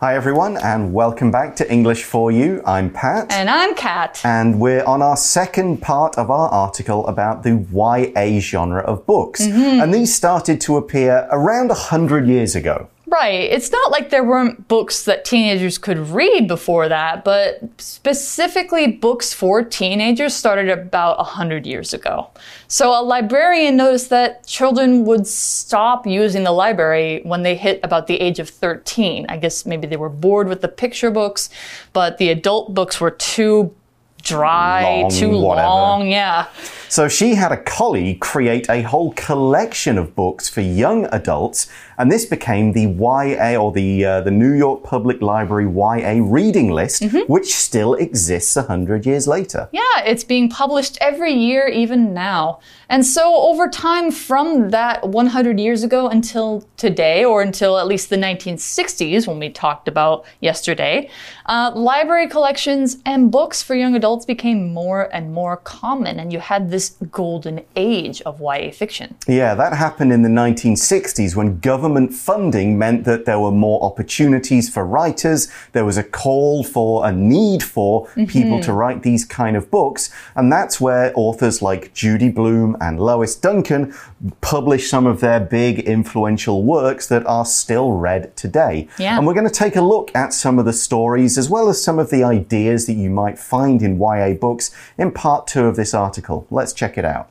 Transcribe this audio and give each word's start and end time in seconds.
Hi, 0.00 0.14
everyone, 0.14 0.56
and 0.58 0.92
welcome 0.92 1.32
back 1.32 1.56
to 1.56 1.68
English 1.68 2.04
for 2.04 2.30
You. 2.30 2.62
I'm 2.64 2.88
Pat. 2.88 3.32
And 3.32 3.50
I'm 3.50 3.74
Kat. 3.74 4.20
And 4.22 4.60
we're 4.60 4.84
on 4.84 5.02
our 5.02 5.16
second 5.16 5.82
part 5.82 6.16
of 6.16 6.30
our 6.30 6.48
article 6.50 7.04
about 7.08 7.42
the 7.42 7.66
YA 7.72 8.38
genre 8.38 8.80
of 8.82 9.04
books. 9.06 9.40
Mm 9.40 9.52
-hmm. 9.52 9.82
And 9.82 9.92
these 9.92 10.12
started 10.14 10.60
to 10.60 10.76
appear 10.76 11.26
around 11.30 11.70
100 11.72 12.28
years 12.28 12.54
ago. 12.54 12.86
Right. 13.10 13.50
It's 13.50 13.72
not 13.72 13.90
like 13.90 14.10
there 14.10 14.22
weren't 14.22 14.68
books 14.68 15.04
that 15.04 15.24
teenagers 15.24 15.78
could 15.78 15.98
read 15.98 16.46
before 16.46 16.90
that, 16.90 17.24
but 17.24 17.60
specifically 17.78 18.86
books 18.86 19.32
for 19.32 19.62
teenagers 19.62 20.34
started 20.34 20.68
about 20.68 21.16
100 21.16 21.66
years 21.66 21.94
ago. 21.94 22.28
So 22.66 22.90
a 22.90 23.00
librarian 23.02 23.78
noticed 23.78 24.10
that 24.10 24.46
children 24.46 25.06
would 25.06 25.26
stop 25.26 26.06
using 26.06 26.44
the 26.44 26.52
library 26.52 27.22
when 27.24 27.44
they 27.44 27.56
hit 27.56 27.80
about 27.82 28.08
the 28.08 28.16
age 28.16 28.40
of 28.40 28.50
13. 28.50 29.24
I 29.30 29.38
guess 29.38 29.64
maybe 29.64 29.86
they 29.86 29.96
were 29.96 30.10
bored 30.10 30.46
with 30.46 30.60
the 30.60 30.68
picture 30.68 31.10
books, 31.10 31.48
but 31.94 32.18
the 32.18 32.28
adult 32.28 32.74
books 32.74 33.00
were 33.00 33.12
too 33.12 33.74
dry, 34.22 34.82
long, 35.02 35.10
too 35.10 35.38
whatever. 35.40 35.66
long, 35.66 36.08
yeah. 36.08 36.48
So 36.90 37.06
she 37.06 37.34
had 37.34 37.52
a 37.52 37.56
colleague 37.58 38.20
create 38.20 38.66
a 38.70 38.80
whole 38.80 39.12
collection 39.12 39.98
of 39.98 40.14
books 40.14 40.48
for 40.48 40.62
young 40.62 41.04
adults, 41.12 41.68
and 41.98 42.10
this 42.10 42.24
became 42.24 42.72
the 42.72 42.86
YA 42.86 43.56
or 43.60 43.72
the 43.72 44.04
uh, 44.04 44.20
the 44.22 44.30
New 44.30 44.52
York 44.52 44.84
Public 44.84 45.20
Library 45.20 45.66
YA 45.66 46.22
reading 46.22 46.72
list, 46.72 47.02
mm 47.02 47.08
-hmm. 47.10 47.26
which 47.26 47.54
still 47.54 47.94
exists 47.94 48.56
a 48.56 48.62
hundred 48.62 49.04
years 49.04 49.26
later. 49.26 49.68
Yeah, 49.72 50.10
it's 50.10 50.24
being 50.26 50.48
published 50.48 50.96
every 51.00 51.34
year, 51.34 51.68
even 51.68 52.14
now. 52.14 52.58
And 52.88 53.04
so 53.04 53.22
over 53.50 53.68
time, 53.68 54.10
from 54.10 54.70
that 54.70 54.96
100 55.02 55.60
years 55.60 55.84
ago 55.84 56.08
until 56.08 56.62
today, 56.76 57.24
or 57.24 57.42
until 57.42 57.76
at 57.76 57.86
least 57.86 58.08
the 58.08 58.16
1960s, 58.16 59.26
when 59.26 59.38
we 59.38 59.50
talked 59.50 59.88
about 59.88 60.24
yesterday, 60.40 61.10
uh, 61.46 61.70
library 61.92 62.28
collections 62.28 62.98
and 63.04 63.30
books 63.30 63.62
for 63.62 63.74
young 63.76 63.94
adults 63.94 64.26
became 64.26 64.72
more 64.72 65.02
and 65.16 65.24
more 65.32 65.56
common, 65.80 66.18
and 66.20 66.32
you 66.32 66.40
had 66.40 66.70
this 66.70 66.77
this 66.78 66.90
golden 67.10 67.60
age 67.74 68.22
of 68.22 68.40
YA 68.40 68.70
fiction. 68.70 69.16
Yeah, 69.26 69.56
that 69.56 69.72
happened 69.72 70.12
in 70.12 70.22
the 70.22 70.28
1960s 70.28 71.34
when 71.34 71.58
government 71.58 72.12
funding 72.12 72.78
meant 72.78 73.02
that 73.04 73.24
there 73.24 73.40
were 73.40 73.50
more 73.50 73.82
opportunities 73.82 74.68
for 74.68 74.86
writers. 74.86 75.48
There 75.72 75.84
was 75.84 75.98
a 75.98 76.04
call 76.04 76.62
for 76.62 77.04
a 77.04 77.12
need 77.12 77.64
for 77.64 77.92
mm 78.02 78.08
-hmm. 78.14 78.32
people 78.36 78.58
to 78.60 78.72
write 78.80 79.00
these 79.02 79.24
kind 79.40 79.56
of 79.56 79.64
books. 79.70 80.02
And 80.36 80.52
that's 80.52 80.80
where 80.80 81.06
authors 81.14 81.56
like 81.68 81.90
Judy 82.00 82.30
Blume 82.38 82.76
and 82.80 82.94
Lois 83.10 83.34
Duncan 83.46 83.92
published 84.40 84.88
some 84.88 85.06
of 85.12 85.16
their 85.20 85.40
big 85.40 85.74
influential 85.96 86.58
works 86.76 87.06
that 87.06 87.24
are 87.26 87.46
still 87.62 87.88
read 88.06 88.22
today. 88.44 88.76
Yeah. 88.98 89.16
And 89.16 89.26
we're 89.26 89.38
going 89.40 89.52
to 89.54 89.64
take 89.64 89.76
a 89.78 89.86
look 89.94 90.08
at 90.14 90.32
some 90.32 90.60
of 90.60 90.64
the 90.70 90.78
stories 90.86 91.38
as 91.38 91.48
well 91.54 91.68
as 91.68 91.84
some 91.88 92.02
of 92.02 92.08
the 92.08 92.22
ideas 92.38 92.80
that 92.86 92.96
you 93.04 93.10
might 93.22 93.38
find 93.54 93.82
in 93.82 93.92
YA 93.98 94.30
books 94.46 94.70
in 94.96 95.10
part 95.10 95.42
two 95.52 95.66
of 95.70 95.74
this 95.74 95.92
article. 95.94 96.38
Let's 96.50 96.67
Let's 96.68 96.76
check 96.76 96.98
it 96.98 97.06
out. 97.06 97.30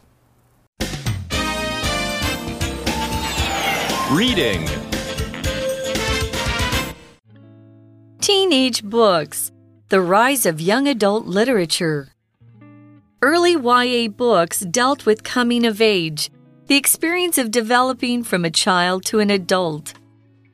Reading 4.10 4.68
Teenage 8.20 8.84
Books 8.84 9.52
The 9.90 10.02
Rise 10.02 10.48
of 10.48 10.60
Young 10.60 10.88
Adult 10.88 11.28
Literature. 11.28 12.10
Early 13.22 13.52
YA 13.52 14.08
books 14.08 14.62
dealt 14.62 15.06
with 15.06 15.24
coming 15.24 15.68
of 15.68 15.82
age, 15.82 16.32
the 16.66 16.76
experience 16.76 17.38
of 17.38 17.52
developing 17.52 18.24
from 18.24 18.44
a 18.44 18.50
child 18.50 19.06
to 19.06 19.20
an 19.20 19.30
adult. 19.30 19.94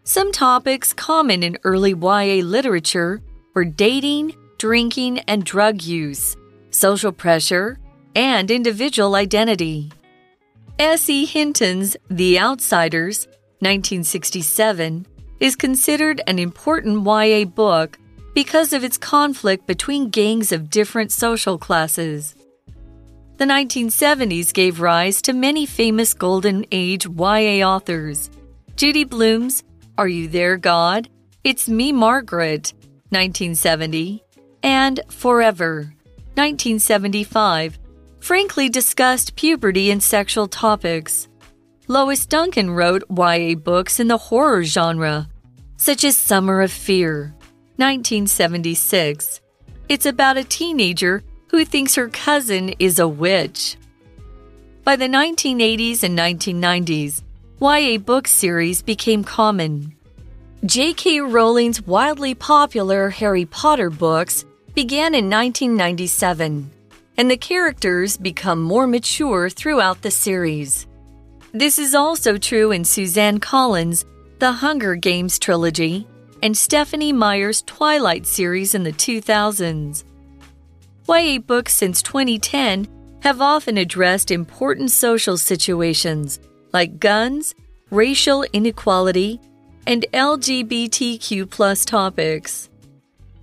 Some 0.03 0.33
topics 0.33 0.91
common 0.91 1.41
in 1.41 1.57
early 1.63 1.91
YA 1.91 2.43
literature 2.43 3.21
were 3.53 3.63
dating, 3.63 4.35
drinking, 4.57 5.19
and 5.19 5.45
drug 5.45 5.83
use, 5.83 6.35
social 6.69 7.13
pressure, 7.13 7.77
and 8.15 8.49
individual 8.51 9.15
identity. 9.15 9.91
S.E. 10.79 11.25
Hinton's 11.25 11.95
The 12.09 12.39
Outsiders, 12.39 13.27
1967, 13.59 15.05
is 15.39 15.55
considered 15.55 16.21
an 16.25 16.39
important 16.39 17.05
YA 17.05 17.45
book 17.45 17.99
because 18.33 18.73
of 18.73 18.83
its 18.83 18.97
conflict 18.97 19.67
between 19.67 20.09
gangs 20.09 20.51
of 20.51 20.69
different 20.69 21.11
social 21.11 21.57
classes. 21.57 22.35
The 23.37 23.45
1970s 23.45 24.53
gave 24.53 24.79
rise 24.79 25.21
to 25.23 25.33
many 25.33 25.65
famous 25.65 26.13
Golden 26.13 26.65
Age 26.71 27.07
YA 27.07 27.67
authors. 27.67 28.29
Judy 28.75 29.03
Blume's 29.03 29.63
Are 29.97 30.07
You 30.07 30.27
There, 30.27 30.57
God? 30.57 31.09
It's 31.43 31.67
Me, 31.67 31.91
Margaret, 31.91 32.73
1970, 33.09 34.23
and 34.63 35.01
Forever, 35.09 35.93
1975, 36.35 37.77
frankly 38.23 38.69
discussed 38.69 39.35
puberty 39.35 39.91
and 39.91 40.01
sexual 40.01 40.47
topics. 40.47 41.27
Lois 41.89 42.25
Duncan 42.25 42.71
wrote 42.71 43.03
YA 43.09 43.53
books 43.55 43.99
in 43.99 44.07
the 44.07 44.17
horror 44.17 44.63
genre, 44.63 45.27
such 45.75 46.05
as 46.05 46.15
Summer 46.15 46.61
of 46.61 46.71
Fear, 46.71 47.35
1976. 47.75 49.41
It's 49.89 50.05
about 50.05 50.37
a 50.37 50.45
teenager 50.45 51.21
who 51.49 51.65
thinks 51.65 51.95
her 51.95 52.07
cousin 52.07 52.69
is 52.79 52.97
a 52.97 53.07
witch. 53.09 53.75
By 54.85 54.95
the 54.95 55.09
1980s 55.09 56.03
and 56.03 56.17
1990s, 56.17 57.23
YA 57.59 57.97
book 57.97 58.29
series 58.29 58.81
became 58.81 59.25
common. 59.25 59.97
J.K. 60.65 61.19
Rowling's 61.19 61.81
wildly 61.81 62.35
popular 62.35 63.09
Harry 63.09 63.43
Potter 63.43 63.89
books 63.89 64.45
began 64.73 65.13
in 65.13 65.29
1997 65.29 66.71
and 67.17 67.29
the 67.29 67.37
characters 67.37 68.17
become 68.17 68.61
more 68.61 68.87
mature 68.87 69.49
throughout 69.49 70.01
the 70.01 70.11
series. 70.11 70.87
This 71.51 71.77
is 71.77 71.93
also 71.93 72.37
true 72.37 72.71
in 72.71 72.83
Suzanne 72.83 73.39
Collins' 73.39 74.05
The 74.39 74.51
Hunger 74.51 74.95
Games 74.95 75.37
trilogy 75.37 76.07
and 76.41 76.57
Stephenie 76.57 77.13
Meyer's 77.13 77.61
Twilight 77.61 78.25
series 78.25 78.75
in 78.75 78.83
the 78.83 78.91
2000s. 78.91 80.03
YA 81.07 81.39
books 81.39 81.73
since 81.73 82.01
2010 82.01 82.87
have 83.21 83.39
often 83.39 83.77
addressed 83.77 84.31
important 84.31 84.91
social 84.91 85.37
situations 85.37 86.39
like 86.73 86.99
guns, 86.99 87.55
racial 87.91 88.43
inequality, 88.51 89.39
and 89.85 90.05
LGBTQ 90.13 91.85
topics. 91.85 92.69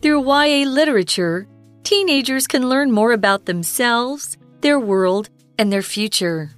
Through 0.02 0.24
YA 0.24 0.68
literature, 0.68 1.46
teenagers 1.82 2.46
can 2.46 2.68
learn 2.68 2.90
more 2.90 3.12
about 3.12 3.46
themselves, 3.46 4.36
their 4.60 4.78
world, 4.78 5.28
and 5.58 5.72
their 5.72 5.82
future. 5.82 6.50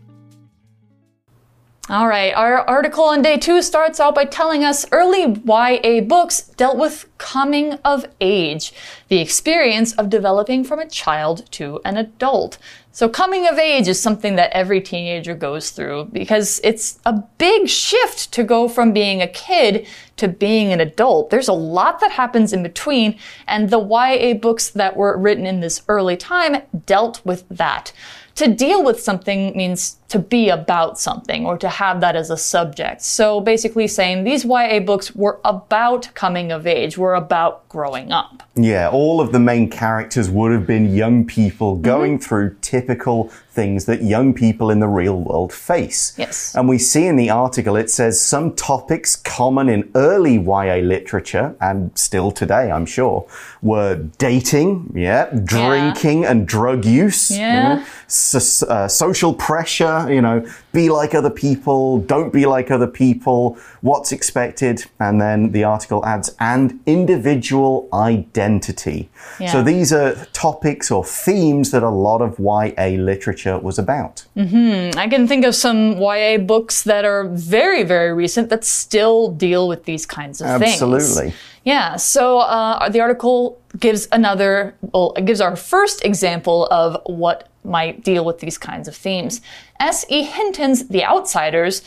All 1.88 2.06
right, 2.06 2.32
our 2.32 2.58
article 2.58 3.04
on 3.04 3.22
day 3.22 3.36
two 3.36 3.60
starts 3.60 3.98
out 3.98 4.14
by 4.14 4.24
telling 4.24 4.64
us 4.64 4.86
early 4.92 5.42
YA 5.44 6.00
books 6.02 6.42
dealt 6.42 6.78
with 6.78 7.08
coming 7.18 7.72
of 7.84 8.06
age, 8.20 8.72
the 9.08 9.18
experience 9.18 9.92
of 9.94 10.08
developing 10.08 10.62
from 10.62 10.78
a 10.78 10.88
child 10.88 11.50
to 11.52 11.80
an 11.84 11.96
adult. 11.96 12.56
So, 12.92 13.08
coming 13.08 13.48
of 13.48 13.58
age 13.58 13.88
is 13.88 14.00
something 14.00 14.36
that 14.36 14.52
every 14.52 14.80
teenager 14.80 15.34
goes 15.34 15.70
through 15.70 16.10
because 16.12 16.60
it's 16.62 17.00
a 17.04 17.14
big 17.38 17.68
shift 17.68 18.32
to 18.32 18.44
go 18.44 18.68
from 18.68 18.92
being 18.92 19.20
a 19.20 19.26
kid 19.26 19.86
to 20.16 20.28
being 20.28 20.72
an 20.72 20.80
adult. 20.80 21.30
There's 21.30 21.48
a 21.48 21.52
lot 21.52 22.00
that 22.00 22.12
happens 22.12 22.52
in 22.52 22.62
between, 22.62 23.18
and 23.46 23.70
the 23.70 23.80
YA 23.80 24.34
books 24.34 24.70
that 24.70 24.96
were 24.96 25.16
written 25.16 25.46
in 25.46 25.60
this 25.60 25.82
early 25.88 26.16
time 26.16 26.62
dealt 26.86 27.24
with 27.24 27.44
that. 27.48 27.92
To 28.36 28.48
deal 28.48 28.82
with 28.82 28.98
something 28.98 29.54
means 29.54 29.98
to 30.08 30.18
be 30.18 30.48
about 30.48 30.98
something 30.98 31.44
or 31.44 31.58
to 31.58 31.68
have 31.68 32.00
that 32.00 32.16
as 32.16 32.30
a 32.30 32.36
subject. 32.36 33.02
So 33.02 33.40
basically 33.40 33.86
saying 33.86 34.24
these 34.24 34.44
YA 34.44 34.80
books 34.80 35.14
were 35.14 35.38
about 35.44 36.08
coming 36.14 36.50
of 36.50 36.66
age, 36.66 36.96
were 36.96 37.14
about 37.14 37.68
growing 37.68 38.10
up. 38.10 38.42
Yeah, 38.54 38.88
all 38.88 39.20
of 39.20 39.32
the 39.32 39.38
main 39.38 39.68
characters 39.68 40.30
would 40.30 40.50
have 40.52 40.66
been 40.66 40.94
young 40.94 41.26
people 41.26 41.76
going 41.76 42.12
mm 42.12 42.18
-hmm. 42.18 42.28
through 42.28 42.56
typical 42.60 43.30
things 43.52 43.84
that 43.84 44.02
young 44.02 44.32
people 44.32 44.70
in 44.70 44.80
the 44.80 44.88
real 44.88 45.20
world 45.20 45.52
face. 45.52 46.14
Yes. 46.16 46.54
And 46.54 46.68
we 46.68 46.78
see 46.78 47.06
in 47.06 47.16
the 47.16 47.30
article 47.30 47.76
it 47.76 47.90
says 47.90 48.20
some 48.20 48.54
topics 48.54 49.14
common 49.14 49.68
in 49.68 49.90
early 49.94 50.38
YA 50.38 50.76
literature 50.76 51.54
and 51.60 51.96
still 51.96 52.30
today, 52.30 52.70
I'm 52.70 52.86
sure, 52.86 53.26
were 53.60 53.96
dating, 54.18 54.92
yeah, 54.94 55.30
drinking 55.44 56.22
yeah. 56.22 56.30
and 56.30 56.48
drug 56.48 56.84
use, 56.84 57.30
yeah. 57.30 57.52
You 57.52 57.80
know, 57.80 57.86
so, 58.06 58.66
uh, 58.66 58.88
social 58.88 59.34
pressure, 59.34 60.12
you 60.12 60.22
know, 60.22 60.46
be 60.72 60.88
like 60.88 61.14
other 61.14 61.30
people, 61.30 61.98
don't 61.98 62.32
be 62.32 62.46
like 62.46 62.70
other 62.70 62.86
people, 62.86 63.58
what's 63.80 64.12
expected, 64.12 64.84
and 65.00 65.20
then 65.20 65.52
the 65.52 65.64
article 65.64 66.04
adds, 66.04 66.34
and 66.40 66.80
individual 66.86 67.88
identity. 67.92 69.08
Yeah. 69.38 69.52
So 69.52 69.62
these 69.62 69.92
are 69.92 70.14
topics 70.32 70.90
or 70.90 71.04
themes 71.04 71.70
that 71.70 71.82
a 71.82 71.90
lot 71.90 72.22
of 72.22 72.38
YA 72.38 72.96
literature 72.98 73.22
literature 73.22 73.58
was 73.58 73.78
about. 73.78 74.24
I 74.36 75.08
can 75.08 75.26
think 75.26 75.44
of 75.44 75.54
some 75.54 75.98
YA 75.98 76.38
books 76.38 76.82
that 76.84 77.04
are 77.04 77.28
very, 77.28 77.82
very 77.84 78.12
recent 78.12 78.48
that 78.50 78.64
still 78.64 79.30
deal 79.30 79.68
with 79.68 79.84
these 79.84 80.06
kinds 80.06 80.40
of 80.40 80.60
things. 80.60 80.82
Absolutely. 80.82 81.34
Yeah, 81.64 81.96
so 81.96 82.38
uh, 82.38 82.88
the 82.88 83.00
article 83.00 83.60
gives 83.78 84.08
another, 84.10 84.74
well, 84.92 85.12
it 85.16 85.24
gives 85.24 85.40
our 85.40 85.56
first 85.56 86.04
example 86.04 86.66
of 86.70 87.00
what 87.06 87.48
might 87.64 88.02
deal 88.02 88.24
with 88.24 88.40
these 88.40 88.58
kinds 88.58 88.88
of 88.88 88.96
themes. 88.96 89.40
S.E. 89.80 90.22
Hinton's 90.22 90.88
The 90.88 91.04
Outsiders, 91.04 91.82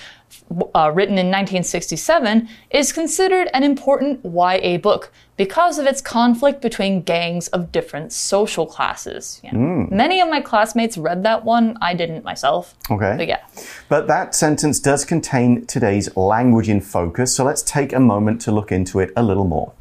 uh, 0.51 0.91
written 0.93 1.17
in 1.17 1.27
1967, 1.27 2.47
is 2.69 2.91
considered 2.91 3.49
an 3.53 3.63
important 3.63 4.21
YA 4.23 4.77
book 4.77 5.11
because 5.37 5.79
of 5.79 5.85
its 5.85 6.01
conflict 6.01 6.61
between 6.61 7.01
gangs 7.01 7.47
of 7.49 7.71
different 7.71 8.13
social 8.13 8.65
classes. 8.65 9.41
Yeah. 9.43 9.53
Many 9.53 10.21
of 10.21 10.29
my 10.29 10.39
classmates 10.39 10.97
read 10.97 11.23
that 11.23 11.43
one. 11.43 11.77
I 11.81 11.93
didn't 11.93 12.23
myself. 12.23 12.75
Okay. 12.89 13.15
But 13.17 13.27
yeah. 13.27 13.45
But 13.89 14.07
that 14.07 14.33
sentence 14.33 14.79
does 14.79 15.03
contain 15.03 15.65
today's 15.65 16.15
language 16.15 16.69
in 16.69 16.79
focus, 16.79 17.35
so 17.35 17.43
let's 17.43 17.61
take 17.61 17.91
a 17.91 17.99
moment 17.99 18.41
to 18.41 18.51
look 18.51 18.71
into 18.71 18.99
it 18.99 19.11
a 19.15 19.23
little 19.23 19.45
more. 19.45 19.73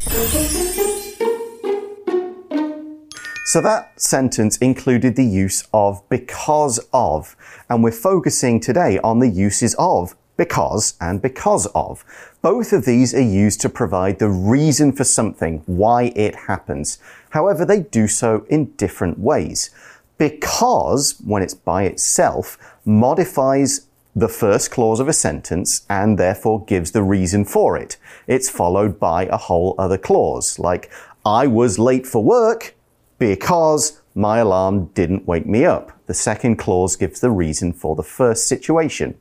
So 3.55 3.61
that 3.61 4.01
sentence 4.01 4.57
included 4.57 5.15
the 5.15 5.25
use 5.25 5.63
of 5.73 6.03
because 6.09 6.81
of, 6.93 7.37
and 7.71 7.85
we're 7.85 7.93
focusing 7.93 8.59
today 8.59 8.99
on 9.05 9.21
the 9.21 9.29
uses 9.29 9.77
of 9.79 10.17
because 10.37 10.95
and 11.01 11.23
because 11.23 11.67
of. 11.67 12.05
Both 12.43 12.73
of 12.73 12.85
these 12.85 13.15
are 13.15 13.21
used 13.21 13.61
to 13.61 13.69
provide 13.69 14.19
the 14.19 14.29
reason 14.29 14.91
for 14.91 15.05
something, 15.05 15.63
why 15.67 16.13
it 16.17 16.35
happens. 16.35 16.99
However, 17.31 17.65
they 17.65 17.83
do 17.83 18.09
so 18.09 18.45
in 18.51 18.73
different 18.73 19.21
ways. 19.21 19.71
Because, 20.19 21.15
when 21.25 21.45
it's 21.45 21.55
by 21.55 21.85
itself, 21.85 22.59
modifies 22.85 23.87
the 24.17 24.27
first 24.29 24.73
clause 24.73 24.99
of 24.99 25.07
a 25.07 25.13
sentence 25.13 25.87
and 25.89 26.19
therefore 26.19 26.65
gives 26.65 26.91
the 26.91 27.05
reason 27.05 27.45
for 27.45 27.77
it. 27.77 27.99
It's 28.27 28.51
followed 28.51 28.99
by 28.99 29.27
a 29.27 29.37
whole 29.37 29.77
other 29.79 29.97
clause, 29.97 30.59
like, 30.59 30.91
I 31.25 31.47
was 31.47 31.79
late 31.79 32.05
for 32.05 32.25
work 32.25 32.75
because 33.19 34.01
my 34.15 34.39
alarm 34.39 34.87
didn't 34.95 35.27
wake 35.27 35.47
me 35.47 35.65
up. 35.65 35.93
The 36.07 36.15
second 36.15 36.57
clause 36.57 36.97
gives 36.97 37.21
the 37.21 37.31
reason 37.31 37.73
for 37.73 37.97
the 37.97 38.03
first 38.03 38.47
situation. 38.47 39.19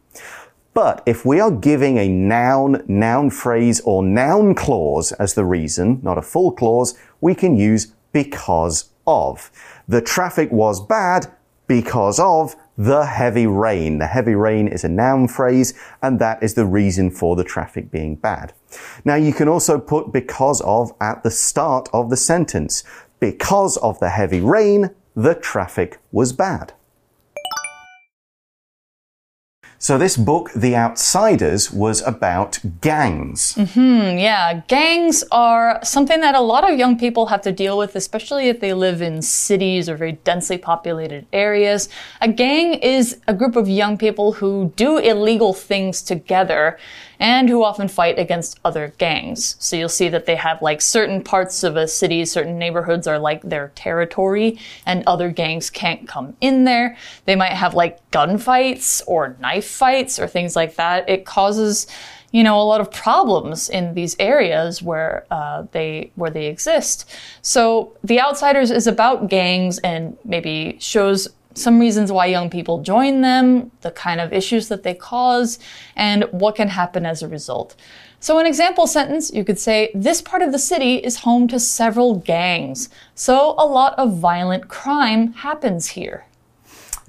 But 0.74 1.04
if 1.06 1.26
we 1.26 1.40
are 1.40 1.52
giving 1.52 1.98
a 1.98 2.08
noun, 2.08 2.84
noun 2.88 3.30
phrase, 3.30 3.80
or 3.82 4.04
noun 4.04 4.56
clause 4.56 5.12
as 5.14 5.36
the 5.36 5.46
reason, 5.46 6.00
not 6.02 6.18
a 6.18 6.24
full 6.24 6.52
clause, 6.52 6.98
we 7.22 7.36
can 7.36 7.58
use 7.58 7.94
because 8.12 8.90
of. 9.06 9.52
The 9.88 10.02
traffic 10.02 10.52
was 10.52 10.84
bad 10.86 11.32
because 11.68 12.20
of 12.20 12.56
the 12.78 13.06
heavy 13.06 13.46
rain. 13.46 14.00
The 14.00 14.08
heavy 14.08 14.34
rain 14.34 14.68
is 14.68 14.84
a 14.84 14.90
noun 14.90 15.28
phrase, 15.28 15.74
and 16.02 16.20
that 16.20 16.42
is 16.42 16.56
the 16.56 16.66
reason 16.66 17.12
for 17.12 17.36
the 17.36 17.44
traffic 17.44 17.92
being 17.92 18.16
bad. 18.16 18.54
Now, 19.06 19.16
you 19.16 19.34
can 19.34 19.48
also 19.48 19.80
put 19.80 20.12
because 20.12 20.62
of 20.62 20.92
at 21.00 21.24
the 21.24 21.32
start 21.32 21.88
of 21.94 22.10
the 22.10 22.18
sentence. 22.18 22.84
Because 23.24 23.78
of 23.78 24.02
the 24.02 24.10
heavy 24.10 24.42
rain, 24.42 24.90
the 25.16 25.34
traffic 25.34 25.98
was 26.12 26.34
bad. 26.34 26.74
So 29.78 29.98
this 29.98 30.18
book, 30.18 30.52
The 30.54 30.76
Outsiders, 30.76 31.72
was 31.72 32.02
about 32.02 32.60
gangs. 32.82 33.56
Hmm. 33.56 34.18
Yeah, 34.18 34.62
gangs 34.68 35.24
are 35.32 35.80
something 35.84 36.20
that 36.20 36.36
a 36.36 36.42
lot 36.42 36.70
of 36.70 36.78
young 36.78 37.00
people 37.00 37.28
have 37.28 37.42
to 37.44 37.54
deal 37.54 37.78
with, 37.78 37.96
especially 37.96 38.50
if 38.50 38.60
they 38.60 38.74
live 38.74 39.02
in 39.02 39.22
cities 39.22 39.88
or 39.88 39.96
very 39.96 40.14
densely 40.24 40.58
populated 40.58 41.26
areas. 41.32 41.88
A 42.20 42.28
gang 42.28 42.74
is 42.74 43.20
a 43.30 43.34
group 43.34 43.56
of 43.56 43.70
young 43.70 43.98
people 43.98 44.34
who 44.34 44.74
do 44.76 44.98
illegal 44.98 45.54
things 45.54 46.02
together 46.02 46.78
and 47.24 47.48
who 47.48 47.64
often 47.64 47.88
fight 47.88 48.20
against 48.20 48.60
other 48.66 48.94
gangs. 48.98 49.56
So 49.58 49.78
you'll 49.78 49.88
see 49.88 50.10
that 50.10 50.26
they 50.26 50.36
have 50.36 50.62
like 50.62 50.82
certain 50.82 51.24
parts 51.24 51.64
of 51.64 51.78
a 51.78 51.88
city, 51.88 52.26
certain 52.26 52.60
neighborhoods 52.60 53.08
are 53.08 53.18
like 53.18 53.42
their 53.44 53.70
territory, 53.76 54.60
and 54.86 55.06
other 55.08 55.32
gangs 55.32 55.70
can't 55.70 56.06
come 56.06 56.36
in 56.42 56.66
there. 56.66 56.98
They 57.24 57.38
might 57.38 57.54
have 57.54 57.76
like 57.76 58.12
gunfights 58.12 59.02
or 59.08 59.38
knife 59.40 59.66
fights 59.66 60.20
or 60.20 60.28
things 60.28 60.58
like 60.58 60.76
that. 60.76 61.10
It 61.10 61.26
causes 61.26 61.88
you 62.32 62.44
know 62.44 62.60
a 62.60 62.64
lot 62.64 62.82
of 62.82 62.92
problems 62.92 63.70
in 63.70 63.94
these 63.94 64.18
areas 64.20 64.82
where 64.82 65.26
uh, 65.32 65.64
they 65.72 66.12
where 66.16 66.32
they 66.32 66.48
exist. 66.48 67.10
So 67.42 67.96
the 68.04 68.20
Outsiders 68.20 68.70
is 68.70 68.86
about 68.86 69.30
gangs 69.30 69.80
and 69.80 70.18
maybe 70.26 70.76
shows 70.82 71.30
some 71.56 71.80
reasons 71.80 72.12
why 72.12 72.26
young 72.26 72.50
people 72.50 72.82
join 72.82 73.22
them, 73.22 73.72
the 73.82 73.92
kind 73.92 74.20
of 74.20 74.34
issues 74.34 74.68
that 74.70 74.84
they 74.84 74.94
cause, 74.94 75.60
and 75.96 76.26
what 76.32 76.56
can 76.56 76.70
happen 76.70 77.06
as 77.06 77.22
a 77.22 77.28
result. 77.28 77.76
So, 78.20 78.40
an 78.40 78.46
example 78.46 78.88
sentence, 78.88 79.34
you 79.34 79.44
could 79.44 79.60
say, 79.60 79.92
This 79.94 80.22
part 80.22 80.42
of 80.42 80.52
the 80.52 80.60
city 80.60 80.96
is 80.96 81.18
home 81.18 81.48
to 81.50 81.60
several 81.60 82.16
gangs, 82.16 82.90
so 83.16 83.54
a 83.58 83.66
lot 83.66 83.94
of 83.98 84.18
violent 84.18 84.70
crime 84.70 85.34
happens 85.34 85.88
here. 85.88 86.26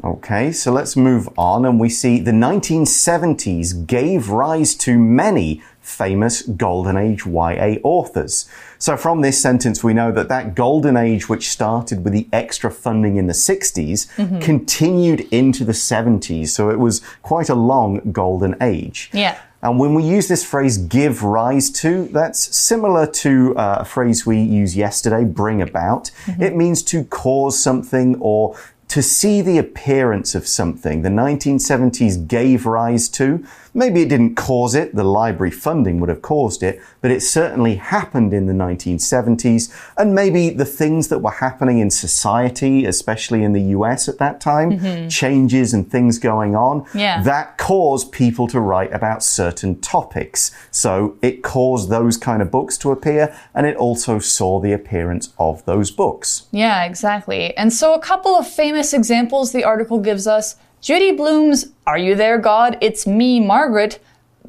Okay, 0.03 0.51
so 0.51 0.73
let's 0.73 0.97
move 0.97 1.29
on 1.39 1.65
and 1.65 1.79
we 1.79 1.89
see 1.89 2.19
the 2.19 2.33
1970s 2.33 3.87
gave 3.87 4.29
rise 4.29 4.75
to 4.75 4.99
many 4.99 5.63
famous 5.81 6.43
Golden 6.43 6.97
Age 6.97 7.25
YA 7.25 7.77
authors. 7.85 8.49
So 8.85 8.99
from 8.99 9.23
this 9.23 9.41
sentence, 9.41 9.83
we 9.83 9.95
know 9.95 10.13
that 10.13 10.29
that 10.29 10.55
Golden 10.55 10.95
Age, 10.95 11.27
which 11.27 11.49
started 11.49 12.05
with 12.05 12.13
the 12.13 12.29
extra 12.35 12.71
funding 12.71 13.17
in 13.17 13.27
the 13.27 13.33
60s, 13.33 14.09
continued 14.43 15.21
into 15.33 15.65
the 15.65 15.73
70s. 15.73 16.49
So 16.49 16.69
it 16.69 16.79
was 16.79 17.01
quite 17.23 17.49
a 17.49 17.55
long 17.55 18.13
Golden 18.13 18.55
Age. 18.61 19.09
Yeah. 19.15 19.41
And 19.63 19.79
when 19.79 19.95
we 19.95 20.03
use 20.03 20.29
this 20.29 20.45
phrase 20.45 20.77
give 20.77 21.23
rise 21.23 21.71
to, 21.81 22.09
that's 22.09 22.55
similar 22.55 23.07
to 23.07 23.57
uh, 23.57 23.79
a 23.81 23.85
phrase 23.87 24.27
we 24.27 24.39
used 24.39 24.77
yesterday, 24.77 25.25
bring 25.25 25.63
about. 25.63 26.11
It 26.39 26.55
means 26.55 26.83
to 26.83 27.05
cause 27.05 27.59
something 27.59 28.17
or 28.21 28.55
to 28.89 29.03
see 29.03 29.41
the 29.41 29.57
appearance 29.57 30.35
of 30.35 30.47
something. 30.47 31.01
The 31.01 31.09
1970s 31.09 32.29
gave 32.29 32.67
rise 32.67 33.09
to. 33.09 33.47
Maybe 33.77 34.03
it 34.03 34.09
didn't 34.09 34.37
cause 34.37 34.75
it, 34.77 34.95
the 34.95 35.03
library 35.03 35.51
funding 35.51 35.99
would 35.99 36.09
have 36.09 36.23
caused 36.23 36.63
it, 36.63 36.81
but 37.01 37.11
it 37.11 37.21
certainly 37.21 37.75
happened 37.75 38.33
in 38.33 38.47
the 38.47 38.53
1970s. 38.53 39.75
And 39.99 40.15
maybe 40.15 40.51
the 40.51 40.65
things 40.65 41.09
that 41.09 41.19
were 41.19 41.33
happening 41.33 41.81
in 41.81 41.91
society, 41.91 42.87
especially 42.87 43.43
in 43.43 43.53
the 43.53 43.63
US 43.79 44.09
at 44.09 44.19
that 44.19 44.41
time, 44.41 44.79
mm-hmm. 44.79 45.09
changes 45.09 45.75
and 45.75 45.91
things 45.91 46.19
going 46.19 46.55
on, 46.55 46.87
Yeah. 46.95 47.23
that 47.23 47.59
caused 47.59 48.13
people 48.13 48.47
to 48.49 48.61
write 48.61 48.93
about 48.93 49.25
certain 49.25 49.81
topics. 49.81 50.53
So 50.71 51.17
it 51.21 51.43
caused 51.43 51.91
those 51.91 52.17
kind 52.17 52.43
of 52.43 52.51
books 52.53 52.79
to 52.79 52.93
appear, 52.93 53.35
and 53.55 53.67
it 53.67 53.77
also 53.77 54.21
saw 54.21 54.61
the 54.61 54.73
appearance 54.73 55.31
of 55.39 55.65
those 55.65 55.91
books. 55.91 56.47
Yeah, 56.53 56.85
exactly. 56.85 57.57
And 57.57 57.73
so, 57.73 57.95
a 57.95 58.01
couple 58.01 58.37
of 58.37 58.47
famous 58.47 58.93
examples 58.93 59.53
the 59.53 59.65
article 59.65 59.99
gives 59.99 60.27
us 60.27 60.57
Judy 60.85 61.13
Blume's 61.13 61.73
Are 61.87 61.97
You 61.97 62.15
There, 62.15 62.37
God? 62.37 62.77
It's 62.83 63.07
Me, 63.07 63.41
Margaret, 63.41 64.01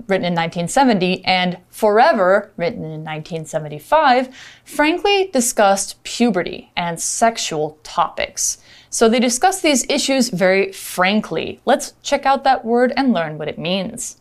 written 0.10 0.26
in 0.26 0.34
1970, 0.34 1.24
and 1.24 1.58
Forever, 1.70 2.52
written 2.58 2.84
in 2.84 3.06
1975, 3.06 4.36
frankly 4.66 5.30
discussed 5.32 6.04
puberty 6.04 6.74
and 6.76 7.00
sexual 7.00 7.80
topics. 7.84 8.58
So, 8.90 9.08
they 9.08 9.22
discuss 9.22 9.62
these 9.62 9.90
issues 9.90 10.28
very 10.28 10.74
frankly. 10.74 11.62
Let's 11.64 11.94
check 12.04 12.26
out 12.26 12.44
that 12.44 12.66
word 12.66 12.92
and 12.98 13.14
learn 13.14 13.38
what 13.38 13.48
it 13.48 13.58
means. 13.58 14.20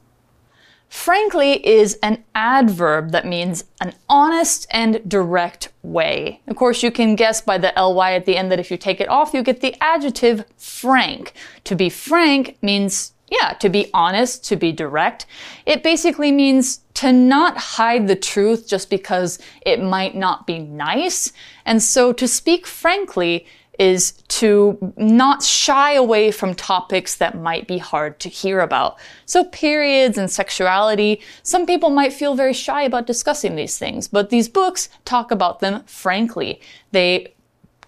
Frankly 0.95 1.67
is 1.67 1.99
an 2.05 2.25
adverb 2.37 3.11
that 3.11 3.27
means 3.27 3.65
an 3.81 3.95
honest 4.09 4.67
and 4.71 5.07
direct 5.07 5.71
way. 5.83 6.41
Of 6.47 6.55
course, 6.55 6.85
you 6.85 6.93
can 6.93 7.17
guess 7.17 7.41
by 7.41 7.59
the 7.59 7.73
ly 7.77 8.13
at 8.13 8.27
the 8.27 8.37
end 8.37 8.51
that 8.53 8.61
if 8.61 8.71
you 8.71 8.77
take 8.77 9.01
it 9.01 9.09
off, 9.09 9.35
you 9.35 9.43
get 9.43 9.61
the 9.61 9.75
adjective 9.83 10.45
frank. 10.57 11.35
To 11.65 11.75
be 11.75 11.91
frank 11.91 12.57
means, 12.63 13.13
yeah, 13.29 13.55
to 13.55 13.69
be 13.69 13.91
honest, 13.93 14.45
to 14.45 14.57
be 14.57 14.71
direct. 14.71 15.27
It 15.67 15.83
basically 15.83 16.31
means 16.31 16.81
to 16.95 17.13
not 17.13 17.59
hide 17.59 18.07
the 18.07 18.17
truth 18.17 18.67
just 18.67 18.89
because 18.89 19.41
it 19.67 19.83
might 19.83 20.15
not 20.15 20.47
be 20.47 20.61
nice. 20.61 21.33
And 21.67 21.83
so 21.83 22.13
to 22.13 22.29
speak 22.29 22.69
frankly 22.69 23.47
is 23.79 24.13
to 24.29 24.93
not 24.97 25.43
shy 25.43 25.93
away 25.93 26.31
from 26.31 26.55
topics 26.55 27.17
that 27.17 27.41
might 27.41 27.67
be 27.67 27.79
hard 27.79 28.21
to 28.21 28.29
hear 28.29 28.61
about. 28.61 28.99
So, 29.27 29.45
periods 29.45 30.19
and 30.19 30.31
sexuality, 30.31 31.21
some 31.43 31.67
people 31.67 31.91
might 31.91 32.13
feel 32.13 32.35
very 32.35 32.53
shy 32.53 32.83
about 32.83 33.07
discussing 33.07 33.57
these 33.57 33.79
things, 33.79 34.09
but 34.09 34.31
these 34.31 34.49
books 34.49 34.89
talk 35.05 35.31
about 35.31 35.61
them 35.61 35.83
frankly. 35.87 36.61
They 36.93 37.35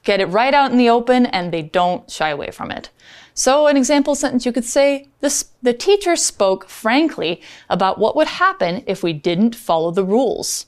get 0.02 0.20
it 0.20 0.26
right 0.26 0.54
out 0.54 0.70
in 0.70 0.78
the 0.78 0.88
open 0.88 1.26
and 1.26 1.52
they 1.52 1.62
don't 1.62 2.10
shy 2.10 2.30
away 2.30 2.50
from 2.50 2.70
it. 2.70 2.90
So, 3.34 3.66
an 3.66 3.76
example 3.76 4.14
sentence 4.14 4.46
you 4.46 4.52
could 4.52 4.64
say 4.64 5.08
the 5.20 5.74
teacher 5.74 6.16
spoke 6.16 6.68
frankly 6.68 7.42
about 7.68 7.98
what 7.98 8.16
would 8.16 8.28
happen 8.28 8.82
if 8.86 9.02
we 9.02 9.12
didn't 9.12 9.54
follow 9.54 9.90
the 9.90 10.04
rules. 10.04 10.66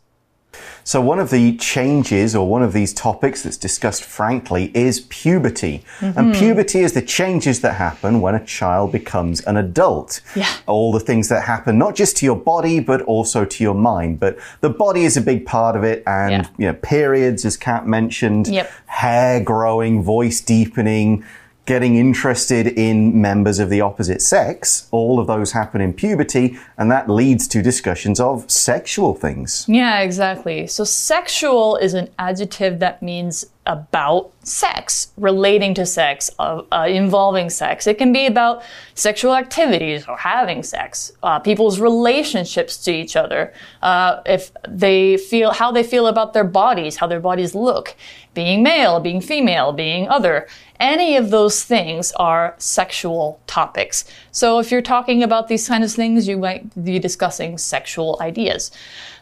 So, 0.82 1.00
one 1.02 1.18
of 1.18 1.30
the 1.30 1.56
changes 1.58 2.34
or 2.34 2.48
one 2.48 2.62
of 2.62 2.72
these 2.72 2.94
topics 2.94 3.42
that's 3.42 3.58
discussed 3.58 4.02
frankly 4.02 4.70
is 4.74 5.00
puberty. 5.00 5.84
And 6.00 6.14
mm-hmm. 6.14 6.32
puberty 6.32 6.80
is 6.80 6.94
the 6.94 7.02
changes 7.02 7.60
that 7.60 7.74
happen 7.74 8.20
when 8.20 8.34
a 8.34 8.44
child 8.44 8.90
becomes 8.92 9.40
an 9.42 9.56
adult. 9.58 10.22
Yeah. 10.34 10.50
All 10.66 10.90
the 10.90 11.00
things 11.00 11.28
that 11.28 11.44
happen, 11.44 11.76
not 11.78 11.94
just 11.94 12.16
to 12.18 12.26
your 12.26 12.36
body, 12.36 12.80
but 12.80 13.02
also 13.02 13.44
to 13.44 13.62
your 13.62 13.74
mind. 13.74 14.18
But 14.18 14.38
the 14.60 14.70
body 14.70 15.04
is 15.04 15.16
a 15.16 15.20
big 15.20 15.44
part 15.44 15.76
of 15.76 15.84
it. 15.84 16.02
And, 16.06 16.30
Yeah. 16.32 16.48
you 16.56 16.66
know, 16.68 16.74
periods, 16.74 17.44
as 17.44 17.56
Kat 17.56 17.86
mentioned, 17.86 18.48
Yep. 18.48 18.70
hair 18.86 19.40
growing, 19.40 20.02
voice 20.02 20.40
deepening, 20.40 21.22
getting 21.68 21.96
interested 21.96 22.66
in 22.66 23.20
members 23.20 23.58
of 23.58 23.68
the 23.68 23.78
opposite 23.82 24.22
sex, 24.22 24.88
all 24.90 25.20
of 25.20 25.26
those 25.26 25.52
happen 25.52 25.82
in 25.82 25.92
puberty, 25.92 26.58
and 26.78 26.90
that 26.90 27.10
leads 27.10 27.46
to 27.46 27.60
discussions 27.60 28.18
of 28.18 28.50
sexual 28.50 29.12
things. 29.14 29.66
Yeah, 29.68 30.00
exactly. 30.00 30.66
So 30.66 30.84
sexual 30.84 31.76
is 31.76 31.92
an 31.92 32.08
adjective 32.18 32.78
that 32.78 33.02
means 33.02 33.44
about 33.66 34.32
sex, 34.44 35.12
relating 35.18 35.74
to 35.74 35.84
sex, 35.84 36.30
uh, 36.38 36.62
uh, 36.72 36.86
involving 36.88 37.50
sex. 37.50 37.86
It 37.86 37.98
can 37.98 38.12
be 38.14 38.24
about 38.24 38.62
sexual 38.94 39.34
activities 39.36 40.08
or 40.08 40.16
having 40.16 40.62
sex, 40.62 41.12
uh, 41.22 41.38
people's 41.38 41.78
relationships 41.78 42.78
to 42.84 42.90
each 42.90 43.14
other, 43.14 43.52
uh, 43.82 44.22
if 44.24 44.50
they 44.66 45.18
feel 45.18 45.50
how 45.52 45.70
they 45.70 45.82
feel 45.82 46.06
about 46.06 46.32
their 46.32 46.44
bodies, 46.44 46.96
how 46.96 47.06
their 47.06 47.20
bodies 47.20 47.54
look, 47.54 47.94
being 48.32 48.62
male, 48.62 49.00
being 49.00 49.20
female, 49.20 49.72
being 49.72 50.08
other. 50.08 50.46
Any 50.80 51.16
of 51.16 51.30
those 51.30 51.64
things 51.64 52.12
are 52.12 52.54
sexual 52.58 53.40
topics. 53.46 54.04
So 54.30 54.60
if 54.60 54.70
you're 54.70 54.82
talking 54.82 55.22
about 55.22 55.48
these 55.48 55.66
kinds 55.66 55.92
of 55.92 55.96
things, 55.96 56.28
you 56.28 56.36
might 56.36 56.84
be 56.84 56.98
discussing 56.98 57.58
sexual 57.58 58.16
ideas. 58.20 58.70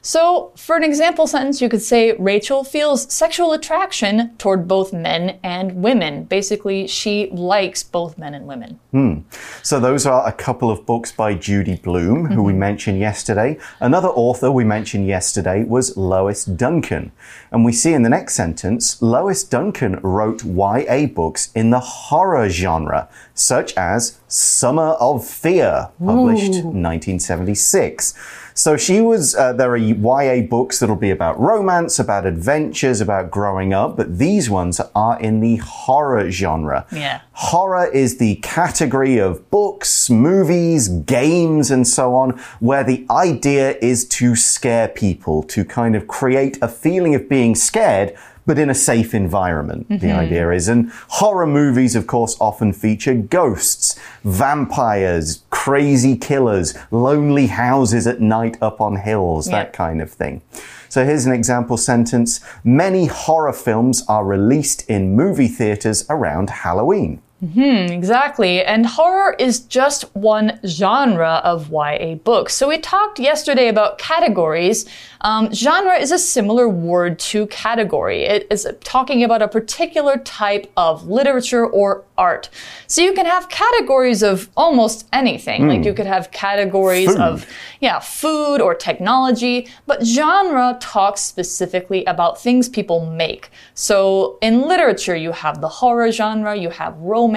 So, 0.06 0.52
for 0.54 0.76
an 0.76 0.84
example 0.84 1.26
sentence, 1.26 1.60
you 1.60 1.68
could 1.68 1.82
say 1.82 2.12
Rachel 2.12 2.62
feels 2.62 3.12
sexual 3.12 3.52
attraction 3.52 4.36
toward 4.38 4.68
both 4.68 4.92
men 4.92 5.40
and 5.42 5.82
women. 5.82 6.22
Basically, 6.26 6.86
she 6.86 7.28
likes 7.32 7.82
both 7.82 8.16
men 8.16 8.32
and 8.32 8.46
women. 8.46 8.78
Hmm. 8.92 9.22
So, 9.64 9.80
those 9.80 10.06
are 10.06 10.25
a 10.25 10.30
couple 10.30 10.70
of 10.70 10.86
books 10.86 11.10
by 11.10 11.34
Judy 11.34 11.75
Blume, 11.75 12.26
who 12.26 12.44
we 12.44 12.52
mm-hmm. 12.52 12.60
mentioned 12.60 13.00
yesterday. 13.00 13.58
Another 13.80 14.06
author 14.06 14.52
we 14.52 14.62
mentioned 14.62 15.08
yesterday 15.08 15.64
was 15.64 15.96
Lois 15.96 16.44
Duncan. 16.44 17.10
And 17.50 17.64
we 17.64 17.72
see 17.72 17.92
in 17.92 18.04
the 18.04 18.08
next 18.08 18.36
sentence, 18.36 19.02
Lois 19.02 19.42
Duncan 19.42 19.98
wrote 20.04 20.44
YA 20.44 21.06
books 21.06 21.50
in 21.52 21.70
the 21.70 21.80
horror 21.80 22.48
genre, 22.48 23.08
such 23.34 23.76
as 23.76 24.20
Summer 24.28 24.97
of 25.00 25.26
Fear, 25.26 25.90
published 26.04 26.64
1976. 26.64 28.14
So 28.54 28.76
she 28.78 29.02
was, 29.02 29.35
uh, 29.35 29.52
there 29.52 29.71
are 29.71 29.76
YA 29.76 30.40
books 30.40 30.78
that'll 30.78 30.97
be 30.97 31.11
about 31.11 31.38
romance, 31.38 31.99
about 31.99 32.25
adventures, 32.25 33.02
about 33.02 33.30
growing 33.30 33.75
up, 33.75 33.99
but 33.99 34.18
these 34.18 34.49
ones 34.49 34.80
are 34.95 35.21
in 35.21 35.40
the 35.40 35.56
horror 35.56 36.30
genre. 36.30 36.87
Yeah. 36.90 37.21
Horror 37.33 37.87
is 37.92 38.16
the 38.16 38.37
category 38.37 39.18
of 39.18 39.50
books, 39.50 40.09
movies, 40.09 40.88
games, 40.88 41.71
and 41.71 41.87
so 41.87 42.14
on, 42.14 42.30
where 42.61 42.83
the 42.83 43.06
idea 43.11 43.76
is 43.83 44.09
to 44.09 44.35
scare 44.35 44.88
people, 44.88 45.42
to 45.45 45.62
kind 45.62 45.95
of 45.95 46.09
create 46.09 46.59
a 46.62 46.68
feeling 46.68 47.14
of 47.14 47.28
being 47.28 47.54
scared, 47.54 48.16
but 48.46 48.58
in 48.58 48.70
a 48.70 48.74
safe 48.74 49.12
environment, 49.14 49.88
the 49.88 49.96
mm-hmm. 49.96 50.18
idea 50.18 50.50
is. 50.52 50.68
And 50.68 50.90
horror 51.08 51.46
movies, 51.46 51.96
of 51.96 52.06
course, 52.06 52.36
often 52.40 52.72
feature 52.72 53.14
ghosts, 53.14 53.98
vampires, 54.24 55.42
crazy 55.50 56.16
killers, 56.16 56.74
lonely 56.90 57.48
houses 57.48 58.06
at 58.06 58.20
night 58.20 58.56
up 58.62 58.80
on 58.80 58.96
hills, 58.96 59.46
that 59.46 59.72
kind 59.72 60.00
of 60.00 60.10
thing. 60.10 60.42
So 60.88 61.04
here's 61.04 61.26
an 61.26 61.32
example 61.32 61.76
sentence. 61.76 62.40
Many 62.64 63.06
horror 63.06 63.52
films 63.52 64.04
are 64.08 64.24
released 64.24 64.88
in 64.88 65.14
movie 65.14 65.48
theaters 65.48 66.06
around 66.08 66.48
Halloween. 66.48 67.20
Exactly. 67.54 68.64
And 68.64 68.86
horror 68.86 69.34
is 69.38 69.60
just 69.60 70.02
one 70.14 70.58
genre 70.66 71.40
of 71.44 71.70
YA 71.70 72.14
books. 72.16 72.54
So 72.54 72.68
we 72.68 72.78
talked 72.78 73.18
yesterday 73.18 73.68
about 73.68 73.98
categories. 73.98 74.86
Um, 75.22 75.52
genre 75.52 75.96
is 75.96 76.12
a 76.12 76.18
similar 76.18 76.68
word 76.68 77.18
to 77.18 77.46
category. 77.46 78.24
It 78.24 78.46
is 78.50 78.66
talking 78.84 79.24
about 79.24 79.42
a 79.42 79.48
particular 79.48 80.18
type 80.18 80.70
of 80.76 81.08
literature 81.08 81.66
or 81.66 82.04
art. 82.18 82.48
So 82.86 83.02
you 83.02 83.12
can 83.12 83.26
have 83.26 83.48
categories 83.48 84.22
of 84.22 84.48
almost 84.56 85.06
anything. 85.12 85.68
Like 85.68 85.84
you 85.84 85.94
could 85.94 86.06
have 86.06 86.30
categories 86.30 87.08
Food. 87.08 87.20
of, 87.20 87.46
yeah, 87.80 87.98
food 87.98 88.60
or 88.60 88.74
technology, 88.74 89.68
but 89.86 90.04
genre 90.04 90.76
talks 90.80 91.20
specifically 91.20 92.04
about 92.04 92.40
things 92.40 92.68
people 92.68 93.06
make. 93.06 93.50
So 93.74 94.38
in 94.40 94.62
literature, 94.62 95.16
you 95.16 95.32
have 95.32 95.60
the 95.60 95.68
horror 95.68 96.10
genre, 96.12 96.54
you 96.54 96.70
have 96.70 96.96
romance, 96.98 97.36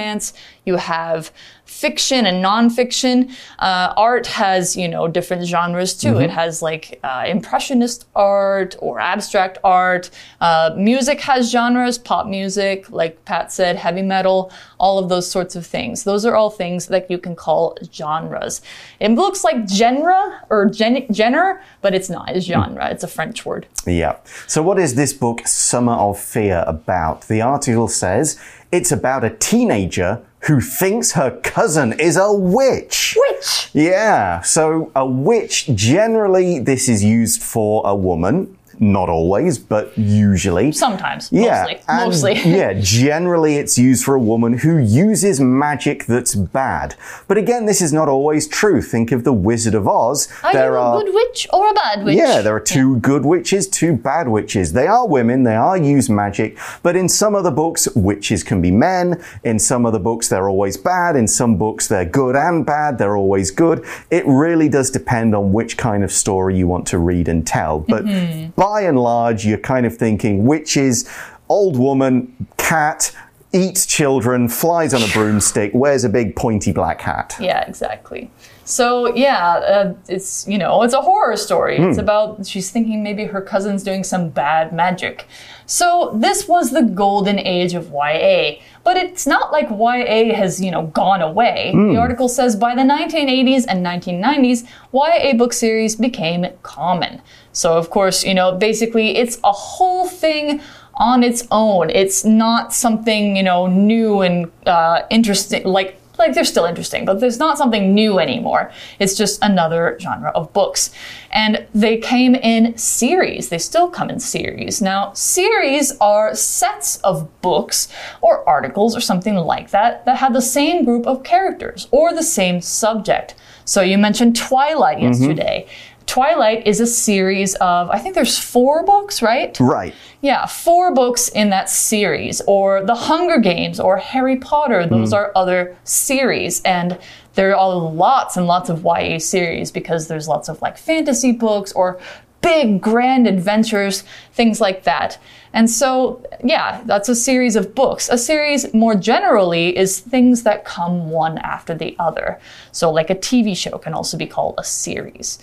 you 0.66 0.78
have 0.78 1.32
fiction 1.70 2.26
and 2.26 2.44
nonfiction. 2.44 3.32
Uh, 3.60 3.94
art 3.96 4.26
has, 4.28 4.76
you 4.76 4.88
know, 4.88 5.08
different 5.08 5.46
genres 5.46 5.94
too. 5.94 6.20
It 6.20 6.30
has 6.30 6.62
like 6.62 7.00
uh, 7.04 7.24
impressionist 7.28 8.08
art 8.16 8.76
or 8.80 9.00
abstract 9.00 9.60
art. 9.64 10.10
Uh, 10.42 10.72
music 10.76 11.22
has 11.22 11.52
genres, 11.52 11.98
pop 11.98 12.26
music, 12.28 12.90
like 12.90 13.24
Pat 13.26 13.52
said, 13.52 13.76
heavy 13.76 14.02
metal, 14.02 14.52
all 14.80 14.98
of 14.98 15.10
those 15.10 15.30
sorts 15.30 15.56
of 15.56 15.66
things. 15.66 16.04
Those 16.04 16.26
are 16.26 16.36
all 16.36 16.50
things 16.50 16.88
that 16.88 17.10
you 17.10 17.18
can 17.18 17.36
call 17.36 17.78
genres. 17.94 18.62
It 19.00 19.12
looks 19.12 19.44
like 19.44 19.70
genre 19.70 20.42
or 20.50 20.70
gen- 20.70 21.14
genre, 21.14 21.62
but 21.82 21.94
it's 21.94 22.10
not. 22.10 22.36
It's 22.36 22.46
genre. 22.46 22.90
It's 22.90 23.04
a 23.04 23.08
French 23.08 23.46
word. 23.46 23.68
Yeah. 23.86 24.18
So, 24.48 24.64
what 24.64 24.80
is 24.80 24.96
this 24.96 25.14
book, 25.14 25.48
Summer 25.48 25.94
of 25.94 26.20
Fear, 26.20 26.64
about? 26.68 27.28
The 27.28 27.42
article 27.42 27.88
says 27.88 28.40
it's 28.72 28.92
about 28.92 29.24
a 29.24 29.30
teenager 29.30 30.22
who 30.42 30.62
thinks 30.62 31.14
her 31.14 31.32
cousin 31.42 31.94
is 32.00 32.18
a 32.18 32.32
witch. 32.32 33.18
Witch! 33.18 33.70
Yeah. 33.74 34.42
So, 34.42 34.92
a 34.96 35.06
witch, 35.06 35.68
generally, 35.76 36.60
this 36.60 36.88
is 36.88 37.04
used 37.04 37.42
for 37.42 37.82
a 37.86 37.96
woman. 37.96 38.58
Not 38.80 39.10
always, 39.10 39.60
but 39.60 39.98
usually. 39.98 40.72
Sometimes. 40.72 41.30
Yeah, 41.32 41.66
Mostly. 41.68 41.82
and 41.88 42.06
Mostly. 42.06 42.34
yeah, 42.58 42.74
generally 42.80 43.56
it's 43.56 43.78
used 43.78 44.06
for 44.06 44.16
a 44.16 44.20
woman 44.20 44.60
who 44.60 44.78
uses 44.78 45.40
magic 45.40 46.06
that's 46.06 46.34
bad. 46.34 46.96
But 47.28 47.38
again, 47.38 47.66
this 47.66 47.82
is 47.82 47.92
not 47.92 48.08
always 48.08 48.48
true. 48.48 48.82
Think 48.82 49.12
of 49.12 49.24
the 49.26 49.34
Wizard 49.34 49.76
of 49.76 49.88
Oz. 49.88 50.30
Are 50.44 50.54
there 50.54 50.72
you 50.72 50.78
a 50.78 50.82
are 50.82 51.04
good 51.04 51.14
witch 51.14 51.48
or 51.52 51.70
a 51.70 51.74
bad 51.74 52.06
witch? 52.06 52.16
yeah, 52.18 52.42
there 52.42 52.56
are 52.56 52.60
two 52.62 52.98
good 53.00 53.26
witches, 53.26 53.68
two 53.68 53.98
bad 53.98 54.30
witches. 54.30 54.72
They 54.72 54.88
are 54.88 55.06
women, 55.06 55.44
they 55.44 55.56
are 55.56 55.78
use 55.78 56.10
magic, 56.10 56.58
but 56.82 56.96
in 56.96 57.10
some 57.10 57.36
other 57.36 57.52
books, 57.52 57.88
witches 57.96 58.44
can 58.44 58.62
be 58.62 58.72
men. 58.72 59.22
In 59.44 59.60
some 59.60 59.86
other 59.86 60.00
books, 60.00 60.30
they're 60.30 60.50
always 60.50 60.78
bad. 60.78 61.16
In 61.16 61.28
some 61.28 61.58
books, 61.58 61.88
they're 61.88 62.06
good 62.06 62.36
and 62.36 62.66
bad. 62.66 62.98
They're 62.98 63.18
always 63.18 63.52
good. 63.52 63.86
It 64.10 64.26
really 64.26 64.70
does 64.70 64.90
depend 64.90 65.36
on 65.36 65.52
which 65.52 65.78
kind 65.78 66.04
of 66.04 66.12
story 66.12 66.58
you 66.58 66.68
want 66.68 66.86
to 66.88 66.98
read 66.98 67.28
and 67.28 67.46
tell. 67.46 67.80
But 67.80 68.06
mm-hmm. 68.06 68.52
By 68.70 68.82
and 68.82 69.00
large, 69.00 69.48
you're 69.48 69.58
kind 69.58 69.84
of 69.88 69.98
thinking 69.98 70.46
witches, 70.46 71.10
old 71.50 71.76
woman, 71.76 72.32
cat, 72.58 73.12
eats 73.52 73.86
children, 73.86 74.48
flies 74.48 74.94
on 74.94 75.02
a 75.02 75.08
broomstick, 75.08 75.72
wears 75.74 76.04
a 76.04 76.10
big 76.10 76.36
pointy 76.36 76.72
black 76.72 77.02
hat. 77.02 77.36
Yeah, 77.40 77.68
exactly. 77.68 78.30
So 78.70 79.16
yeah, 79.16 79.56
uh, 79.56 79.94
it's 80.08 80.48
you 80.48 80.60
know 80.60 80.84
it's 80.84 80.94
a 80.94 81.02
horror 81.02 81.36
story. 81.38 81.78
It's 81.78 81.98
about 81.98 82.46
she's 82.46 82.70
thinking 82.70 83.02
maybe 83.02 83.26
her 83.26 83.42
cousin's 83.42 83.82
doing 83.82 84.04
some 84.04 84.30
bad 84.30 84.72
magic. 84.72 85.26
So 85.66 86.12
this 86.16 86.48
was 86.48 86.70
the 86.70 86.84
golden 86.84 87.40
age 87.40 87.74
of 87.74 87.92
YA, 87.92 88.62
but 88.84 88.96
it's 88.96 89.26
not 89.26 89.52
like 89.52 89.70
YA 89.72 90.36
has 90.36 90.62
you 90.62 90.70
know 90.70 90.86
gone 90.88 91.24
away. 91.24 91.72
The 91.74 91.98
article 91.98 92.30
says 92.30 92.56
by 92.56 92.76
the 92.76 92.84
1980s 92.84 93.66
and 93.68 93.84
1990s, 93.84 94.68
YA 94.94 95.34
book 95.36 95.52
series 95.52 95.96
became 95.96 96.46
common. 96.62 97.24
So 97.54 97.76
of 97.76 97.90
course 97.90 98.24
you 98.24 98.36
know 98.36 98.56
basically 98.56 99.18
it's 99.18 99.40
a 99.44 99.52
whole 99.52 100.08
thing 100.08 100.62
on 101.00 101.24
its 101.24 101.48
own. 101.50 101.90
It's 101.90 102.24
not 102.24 102.74
something 102.74 103.36
you 103.36 103.44
know 103.44 103.68
new 103.68 104.22
and 104.22 104.52
uh, 104.66 105.04
interesting 105.10 105.64
like 105.66 106.00
like 106.20 106.34
they're 106.34 106.44
still 106.44 106.66
interesting, 106.66 107.06
but 107.06 107.20
there's 107.20 107.40
not 107.40 107.58
something 107.58 107.96
new 107.96 108.20
anymore. 108.20 108.72
It's 109.00 109.16
just 109.16 109.42
another 109.42 109.98
genre 110.00 110.30
of 110.32 110.54
books. 110.54 110.92
And 111.32 111.66
they 111.74 111.98
came 111.98 112.36
in 112.36 112.78
series. 112.78 113.50
They 113.50 113.58
still 113.58 113.90
come 113.90 114.10
in 114.10 114.20
series. 114.20 114.82
Now, 114.82 115.14
series 115.14 115.98
are 116.00 116.36
sets 116.36 116.98
of 116.98 117.42
books 117.42 117.88
or 118.22 118.48
articles 118.48 118.96
or 118.96 119.00
something 119.02 119.36
like 119.36 119.72
that 119.72 120.06
that 120.06 120.18
have 120.18 120.34
the 120.34 120.42
same 120.42 120.84
group 120.84 121.08
of 121.08 121.24
characters 121.24 121.88
or 121.92 122.14
the 122.14 122.24
same 122.24 122.62
subject. 122.62 123.36
So 123.66 123.82
you 123.82 123.98
mentioned 123.98 124.36
Twilight 124.36 125.00
yesterday. 125.02 125.68
Twilight 126.10 126.66
is 126.66 126.80
a 126.80 126.88
series 126.88 127.54
of, 127.62 127.88
I 127.92 128.00
think 128.00 128.16
there's 128.16 128.40
four 128.40 128.84
books, 128.84 129.22
right? 129.22 129.56
Right. 129.60 129.94
Yeah, 130.22 130.48
four 130.48 130.92
books 130.92 131.30
in 131.30 131.52
that 131.52 131.70
series, 131.70 132.42
or 132.48 132.84
The 132.84 132.96
Hunger 132.96 133.38
Games, 133.38 133.80
or 133.80 133.98
Harry 133.98 134.38
Potter. 134.38 134.88
Those 134.88 135.10
hmm. 135.10 135.18
are 135.18 135.32
other 135.36 135.78
series, 135.84 136.64
and 136.64 136.98
there 137.36 137.56
are 137.56 137.76
lots 137.76 138.38
and 138.38 138.48
lots 138.48 138.70
of 138.70 138.84
YA 138.84 139.20
series 139.20 139.72
because 139.72 140.08
there's 140.08 140.28
lots 140.28 140.50
of 140.50 140.60
like 140.64 140.80
fantasy 140.80 141.32
books 141.32 141.72
or 141.74 142.00
big, 142.42 142.82
grand 142.82 143.28
adventures, 143.28 144.04
things 144.34 144.60
like 144.60 144.86
that. 144.86 145.20
And 145.54 145.70
so, 145.70 146.26
yeah, 146.44 146.82
that's 146.86 147.08
a 147.08 147.16
series 147.16 147.56
of 147.56 147.76
books. 147.76 148.10
A 148.10 148.18
series, 148.18 148.74
more 148.74 148.96
generally, 148.96 149.78
is 149.78 150.00
things 150.00 150.42
that 150.42 150.66
come 150.66 151.12
one 151.12 151.38
after 151.38 151.76
the 151.76 151.96
other. 152.00 152.40
So, 152.72 152.90
like 152.90 153.12
a 153.12 153.16
TV 153.16 153.56
show 153.56 153.78
can 153.78 153.94
also 153.94 154.18
be 154.18 154.26
called 154.26 154.56
a 154.58 154.64
series. 154.64 155.38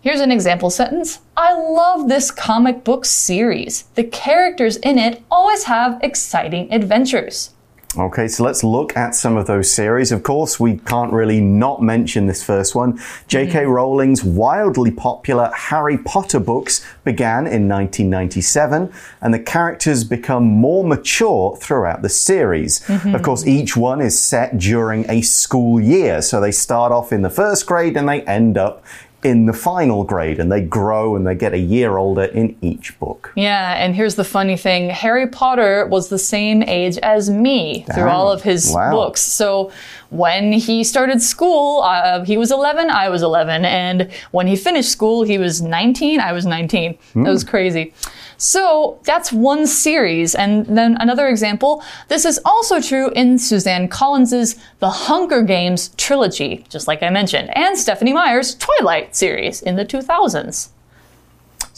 Here's 0.00 0.20
an 0.20 0.30
example 0.30 0.70
sentence 0.70 1.18
I 1.36 1.52
love 1.54 2.08
this 2.08 2.30
comic 2.30 2.84
book 2.84 3.04
series. 3.04 3.82
The 3.96 4.04
characters 4.04 4.76
in 4.76 4.96
it 4.96 5.22
always 5.28 5.64
have 5.64 5.98
exciting 6.02 6.72
adventures. 6.72 7.52
Okay, 7.96 8.28
so 8.28 8.44
let's 8.44 8.62
look 8.62 8.96
at 8.96 9.14
some 9.14 9.36
of 9.36 9.46
those 9.46 9.72
series. 9.72 10.12
Of 10.12 10.22
course, 10.22 10.60
we 10.60 10.76
can't 10.76 11.12
really 11.12 11.40
not 11.40 11.82
mention 11.82 12.26
this 12.26 12.44
first 12.44 12.74
one. 12.74 13.00
J.K. 13.28 13.62
Mm-hmm. 13.62 13.70
Rowling's 13.70 14.22
wildly 14.22 14.90
popular 14.90 15.50
Harry 15.56 15.96
Potter 15.96 16.38
books 16.38 16.84
began 17.02 17.46
in 17.46 17.66
1997, 17.66 18.92
and 19.22 19.34
the 19.34 19.38
characters 19.38 20.04
become 20.04 20.44
more 20.44 20.84
mature 20.84 21.56
throughout 21.56 22.02
the 22.02 22.10
series. 22.10 22.80
Mm-hmm. 22.80 23.14
Of 23.14 23.22
course, 23.22 23.46
each 23.46 23.74
one 23.76 24.02
is 24.02 24.20
set 24.20 24.58
during 24.58 25.10
a 25.10 25.22
school 25.22 25.80
year, 25.80 26.20
so 26.20 26.40
they 26.40 26.52
start 26.52 26.92
off 26.92 27.10
in 27.10 27.22
the 27.22 27.30
first 27.30 27.66
grade 27.66 27.96
and 27.96 28.06
they 28.08 28.20
end 28.22 28.58
up 28.58 28.84
in 29.24 29.46
the 29.46 29.52
final 29.52 30.04
grade, 30.04 30.38
and 30.38 30.50
they 30.52 30.60
grow 30.60 31.16
and 31.16 31.26
they 31.26 31.34
get 31.34 31.52
a 31.52 31.58
year 31.58 31.96
older 31.96 32.24
in 32.24 32.56
each 32.62 32.98
book. 33.00 33.32
Yeah, 33.34 33.74
and 33.74 33.96
here's 33.96 34.14
the 34.14 34.24
funny 34.24 34.56
thing 34.56 34.90
Harry 34.90 35.26
Potter 35.26 35.86
was 35.86 36.08
the 36.08 36.18
same 36.20 36.62
age 36.62 36.98
as 36.98 37.28
me 37.28 37.84
through 37.94 38.08
all 38.08 38.30
of 38.30 38.42
his 38.42 38.72
Wow. 38.72 38.92
books. 38.92 39.20
So 39.20 39.72
when 40.10 40.52
he 40.52 40.84
started 40.84 41.20
school, 41.20 41.82
uh, 41.82 42.24
he 42.24 42.38
was 42.38 42.50
11, 42.50 42.90
I 42.90 43.08
was 43.08 43.22
11. 43.22 43.64
And 43.64 44.10
when 44.30 44.46
he 44.46 44.56
finished 44.56 44.90
school, 44.90 45.22
he 45.22 45.38
was 45.38 45.60
19, 45.60 46.20
I 46.20 46.32
was 46.32 46.46
19. 46.46 46.98
That 47.24 47.30
was 47.30 47.44
crazy. 47.44 47.92
So 48.38 49.00
that's 49.02 49.32
one 49.32 49.66
series. 49.66 50.34
And 50.34 50.64
then 50.66 50.96
another 51.00 51.28
example 51.28 51.82
this 52.08 52.24
is 52.24 52.40
also 52.44 52.80
true 52.80 53.10
in 53.10 53.38
Suzanne 53.38 53.88
Collins's 53.88 54.56
The 54.78 54.90
Hunger 54.90 55.42
Games 55.42 55.90
trilogy, 55.96 56.64
just 56.68 56.88
like 56.88 57.02
I 57.02 57.10
mentioned, 57.10 57.50
and 57.56 57.76
Stephenie 57.76 58.12
Meyer's 58.12 58.54
Twilight 58.54 59.14
series 59.14 59.60
in 59.60 59.76
the 59.76 59.84
2000s. 59.84 60.70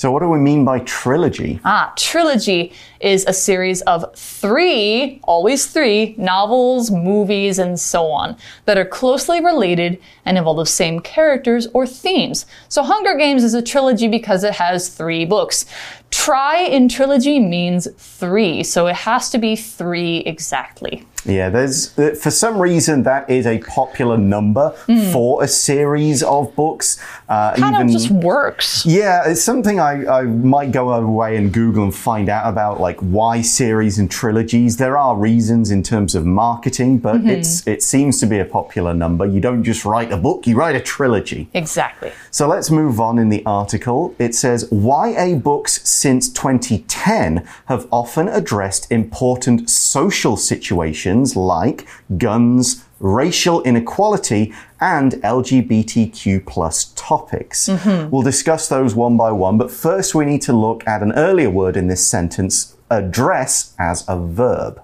So, 0.00 0.10
what 0.10 0.20
do 0.20 0.30
we 0.30 0.38
mean 0.38 0.64
by 0.64 0.78
trilogy? 0.78 1.60
Ah, 1.62 1.92
trilogy 1.94 2.72
is 3.00 3.26
a 3.26 3.34
series 3.34 3.82
of 3.82 4.16
three, 4.16 5.20
always 5.24 5.66
three, 5.66 6.14
novels, 6.16 6.90
movies, 6.90 7.58
and 7.58 7.78
so 7.78 8.06
on 8.06 8.38
that 8.64 8.78
are 8.78 8.86
closely 8.86 9.44
related 9.44 10.00
and 10.24 10.38
involve 10.38 10.56
the 10.56 10.64
same 10.64 11.00
characters 11.00 11.68
or 11.74 11.86
themes. 11.86 12.46
So, 12.70 12.82
Hunger 12.82 13.14
Games 13.14 13.44
is 13.44 13.52
a 13.52 13.60
trilogy 13.60 14.08
because 14.08 14.42
it 14.42 14.54
has 14.54 14.88
three 14.88 15.26
books. 15.26 15.66
Try 16.10 16.58
in 16.62 16.88
trilogy 16.88 17.38
means 17.38 17.88
three, 17.96 18.62
so 18.64 18.86
it 18.88 18.96
has 18.96 19.30
to 19.30 19.38
be 19.38 19.56
three 19.56 20.18
exactly. 20.18 21.06
Yeah, 21.26 21.50
there's 21.50 21.98
uh, 21.98 22.14
for 22.18 22.30
some 22.30 22.58
reason 22.58 23.02
that 23.02 23.28
is 23.28 23.46
a 23.46 23.58
popular 23.58 24.16
number 24.16 24.70
for 25.12 25.44
a 25.44 25.48
series 25.48 26.22
of 26.22 26.54
books. 26.56 26.98
Uh, 27.28 27.54
Kind 27.56 27.74
even 27.74 27.86
of 27.88 27.92
just 27.92 28.10
works. 28.10 28.86
yeah, 28.86 29.28
it's 29.28 29.42
something 29.42 29.78
I, 29.78 30.06
I 30.06 30.22
might 30.22 30.72
go 30.72 30.90
away 30.94 31.36
and 31.36 31.52
Google 31.52 31.84
and 31.84 31.94
find 31.94 32.30
out 32.30 32.48
about, 32.48 32.80
like 32.80 32.98
why 33.00 33.42
series 33.42 33.98
and 33.98 34.10
trilogies. 34.10 34.78
There 34.78 34.96
are 34.96 35.14
reasons 35.14 35.70
in 35.70 35.82
terms 35.82 36.14
of 36.14 36.24
marketing, 36.24 36.98
but 36.98 37.24
it's 37.26 37.66
it 37.66 37.82
seems 37.82 38.18
to 38.20 38.26
be 38.26 38.38
a 38.38 38.46
popular 38.46 38.94
number. 38.94 39.26
You 39.26 39.40
don't 39.40 39.62
just 39.62 39.84
write 39.84 40.10
a 40.12 40.16
book; 40.16 40.46
you 40.46 40.56
write 40.56 40.74
a 40.74 40.80
trilogy. 40.80 41.48
Exactly. 41.52 42.12
So 42.30 42.48
let's 42.48 42.70
move 42.70 42.98
on 42.98 43.18
in 43.18 43.28
the 43.28 43.44
article. 43.44 44.14
It 44.18 44.34
says 44.34 44.66
YA 44.72 45.34
books 45.34 45.86
since 46.00 46.32
2010 46.32 47.46
have 47.66 47.86
often 47.92 48.26
addressed 48.28 48.90
important 48.90 49.68
social 49.68 50.36
situations 50.36 51.36
like 51.36 51.86
guns, 52.16 52.84
racial 53.00 53.62
inequality, 53.62 54.52
and 54.80 55.12
LGBTQ 55.12 56.46
plus 56.46 56.92
topics. 56.96 57.68
Mm-hmm. 57.68 58.10
We'll 58.10 58.22
discuss 58.22 58.68
those 58.68 58.94
one 58.94 59.18
by 59.18 59.30
one, 59.30 59.58
but 59.58 59.70
first 59.70 60.14
we 60.14 60.24
need 60.24 60.40
to 60.42 60.54
look 60.54 60.86
at 60.86 61.02
an 61.02 61.12
earlier 61.12 61.50
word 61.50 61.76
in 61.76 61.88
this 61.88 62.06
sentence, 62.06 62.76
address 62.88 63.74
as 63.78 64.04
a 64.08 64.18
verb. 64.18 64.82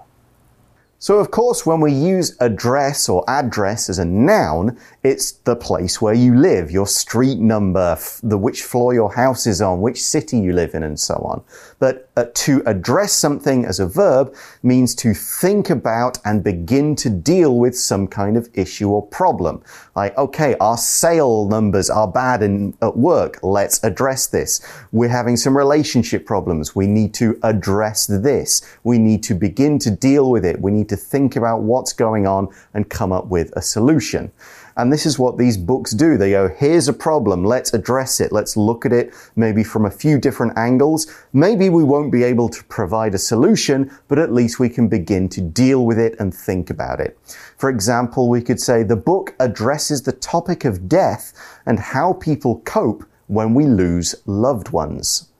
So, 0.99 1.19
of 1.19 1.29
course, 1.29 1.63
when 1.63 1.79
we 1.79 1.93
use 1.93 2.35
address 2.39 3.07
or 3.07 3.23
address 3.27 3.87
as 3.87 3.99
a 3.99 4.05
noun, 4.05 4.79
it's 5.03 5.31
the 5.31 5.55
place 5.55 6.01
where 6.01 6.15
you 6.15 6.35
live, 6.35 6.71
your 6.71 6.87
street 6.87 7.37
number, 7.37 7.99
the 8.23 8.37
which 8.37 8.63
floor 8.63 8.95
your 8.95 9.13
house 9.13 9.45
is 9.45 9.61
on, 9.61 9.79
which 9.79 10.01
city 10.01 10.39
you 10.39 10.53
live 10.53 10.73
in, 10.73 10.81
and 10.81 10.99
so 10.99 11.13
on. 11.17 11.43
But 11.77 12.09
uh, 12.17 12.25
to 12.33 12.63
address 12.65 13.13
something 13.13 13.63
as 13.63 13.79
a 13.79 13.85
verb 13.85 14.33
means 14.63 14.95
to 14.95 15.13
think 15.13 15.69
about 15.69 16.17
and 16.25 16.43
begin 16.43 16.95
to 16.95 17.11
deal 17.11 17.59
with 17.59 17.77
some 17.77 18.07
kind 18.07 18.35
of 18.35 18.49
issue 18.55 18.89
or 18.89 19.05
problem. 19.05 19.61
Like, 19.95 20.17
okay, 20.17 20.55
our 20.59 20.77
sale 20.77 21.45
numbers 21.45 21.91
are 21.91 22.07
bad 22.07 22.41
in, 22.41 22.75
at 22.81 22.97
work. 22.97 23.37
Let's 23.43 23.83
address 23.83 24.25
this. 24.25 24.67
We're 24.91 25.09
having 25.09 25.37
some 25.37 25.55
relationship 25.55 26.25
problems. 26.25 26.75
We 26.75 26.87
need 26.87 27.13
to 27.15 27.39
address 27.43 28.07
this. 28.07 28.63
We 28.83 28.97
need 28.97 29.21
to 29.23 29.35
begin 29.35 29.77
to 29.79 29.91
deal 29.91 30.31
with 30.31 30.43
it. 30.43 30.59
We 30.59 30.71
need 30.71 30.86
to 30.89 30.95
think 30.95 31.35
about 31.35 31.61
what's 31.61 31.93
going 31.93 32.27
on 32.27 32.49
and 32.73 32.89
come 32.89 33.11
up 33.11 33.27
with 33.27 33.51
a 33.55 33.61
solution. 33.61 34.31
And 34.77 34.93
this 34.93 35.07
is 35.07 35.17
what 35.17 35.39
these 35.39 35.57
books 35.57 35.91
do. 35.91 36.17
They 36.17 36.31
go, 36.31 36.47
here's 36.47 36.87
a 36.87 36.93
problem. 36.93 37.43
Let's 37.43 37.73
address 37.73 38.19
it. 38.19 38.31
Let's 38.31 38.55
look 38.55 38.85
at 38.85 38.93
it 38.93 39.11
maybe 39.35 39.63
from 39.63 39.85
a 39.85 39.91
few 39.91 40.19
different 40.19 40.55
angles. 40.55 41.11
Maybe 41.33 41.69
we 41.69 41.83
won't 41.83 42.11
be 42.11 42.23
able 42.23 42.47
to 42.49 42.63
provide 42.65 43.15
a 43.15 43.17
solution, 43.17 43.91
but 44.07 44.19
at 44.19 44.31
least 44.31 44.59
we 44.59 44.69
can 44.69 44.87
begin 44.87 45.29
to 45.29 45.41
deal 45.41 45.83
with 45.83 45.97
it 45.97 46.15
and 46.19 46.31
think 46.31 46.69
about 46.69 46.99
it. 46.99 47.17
For 47.57 47.71
example, 47.71 48.29
we 48.29 48.41
could 48.41 48.61
say 48.61 48.83
the 48.83 48.95
book 48.95 49.35
addresses 49.39 50.03
the 50.03 50.11
topic 50.11 50.63
of 50.63 50.87
death 50.87 51.33
and 51.65 51.79
how 51.79 52.13
people 52.13 52.59
cope 52.59 53.03
when 53.25 53.55
we 53.55 53.65
lose 53.65 54.13
loved 54.27 54.69
ones. 54.69 55.31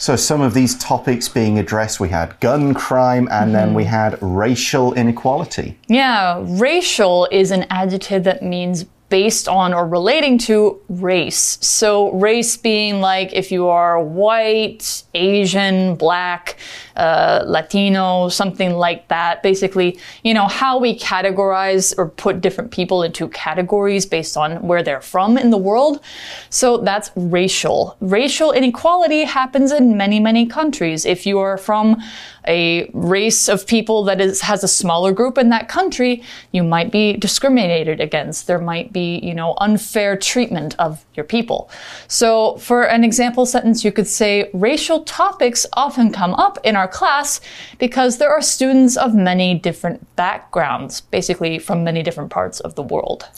So 0.00 0.16
some 0.16 0.40
of 0.40 0.54
these 0.54 0.78
topics 0.78 1.28
being 1.28 1.58
addressed, 1.58 2.00
we 2.00 2.08
had 2.08 2.40
gun 2.40 2.72
crime 2.72 3.28
and 3.30 3.54
then 3.54 3.74
we 3.74 3.82
mm-hmm. 3.82 3.90
had 3.90 4.18
racial 4.22 4.94
inequality. 4.94 5.76
Yeah, 5.88 6.42
racial 6.42 7.28
is 7.30 7.50
an 7.50 7.66
adjective 7.68 8.24
that 8.24 8.42
means 8.42 8.86
based 9.10 9.48
on 9.48 9.74
or 9.74 9.86
relating 9.86 10.38
to 10.38 10.80
race. 10.88 11.58
So, 11.60 12.12
race 12.12 12.56
being 12.56 13.00
like 13.00 13.32
if 13.32 13.52
you 13.52 13.66
are 13.66 14.02
white, 14.02 15.02
Asian, 15.14 15.96
black, 15.96 16.56
uh, 16.96 17.42
Latino, 17.44 18.28
something 18.28 18.74
like 18.74 19.08
that. 19.08 19.42
Basically, 19.42 19.98
you 20.22 20.32
know, 20.32 20.46
how 20.46 20.78
we 20.78 20.98
categorize 20.98 21.92
or 21.98 22.08
put 22.08 22.40
different 22.40 22.70
people 22.70 23.02
into 23.02 23.28
categories 23.28 24.06
based 24.06 24.36
on 24.36 24.62
where 24.62 24.82
they're 24.82 25.00
from 25.00 25.36
in 25.36 25.50
the 25.50 25.58
world. 25.58 26.00
So, 26.48 26.78
that's 26.78 27.10
racial. 27.16 27.96
Racial 28.00 28.52
inequality 28.52 29.24
happens 29.24 29.72
in 29.72 29.96
many, 29.96 30.20
many 30.20 30.46
countries. 30.46 31.04
If 31.04 31.26
you 31.26 31.40
are 31.40 31.58
from 31.58 32.00
a 32.46 32.90
race 32.92 33.48
of 33.48 33.66
people 33.66 34.04
that 34.04 34.20
is 34.20 34.40
has 34.40 34.64
a 34.64 34.68
smaller 34.68 35.12
group 35.12 35.38
in 35.38 35.48
that 35.50 35.68
country, 35.68 36.22
you 36.52 36.62
might 36.62 36.90
be 36.90 37.14
discriminated 37.14 38.00
against. 38.00 38.46
There 38.46 38.58
might 38.58 38.92
be, 38.92 39.18
you 39.22 39.34
know, 39.34 39.54
unfair 39.58 40.16
treatment 40.16 40.74
of 40.78 41.04
your 41.14 41.24
people. 41.24 41.70
So, 42.08 42.56
for 42.58 42.84
an 42.84 43.04
example 43.04 43.46
sentence, 43.46 43.84
you 43.84 43.92
could 43.92 44.06
say 44.06 44.50
racial 44.52 45.04
topics 45.04 45.66
often 45.74 46.12
come 46.12 46.34
up 46.34 46.58
in 46.64 46.76
our 46.76 46.88
class 46.88 47.40
because 47.78 48.18
there 48.18 48.30
are 48.30 48.42
students 48.42 48.96
of 48.96 49.14
many 49.14 49.54
different 49.54 50.16
backgrounds, 50.16 51.00
basically 51.00 51.58
from 51.58 51.84
many 51.84 52.02
different 52.02 52.30
parts 52.30 52.60
of 52.60 52.74
the 52.74 52.82
world. 52.82 53.28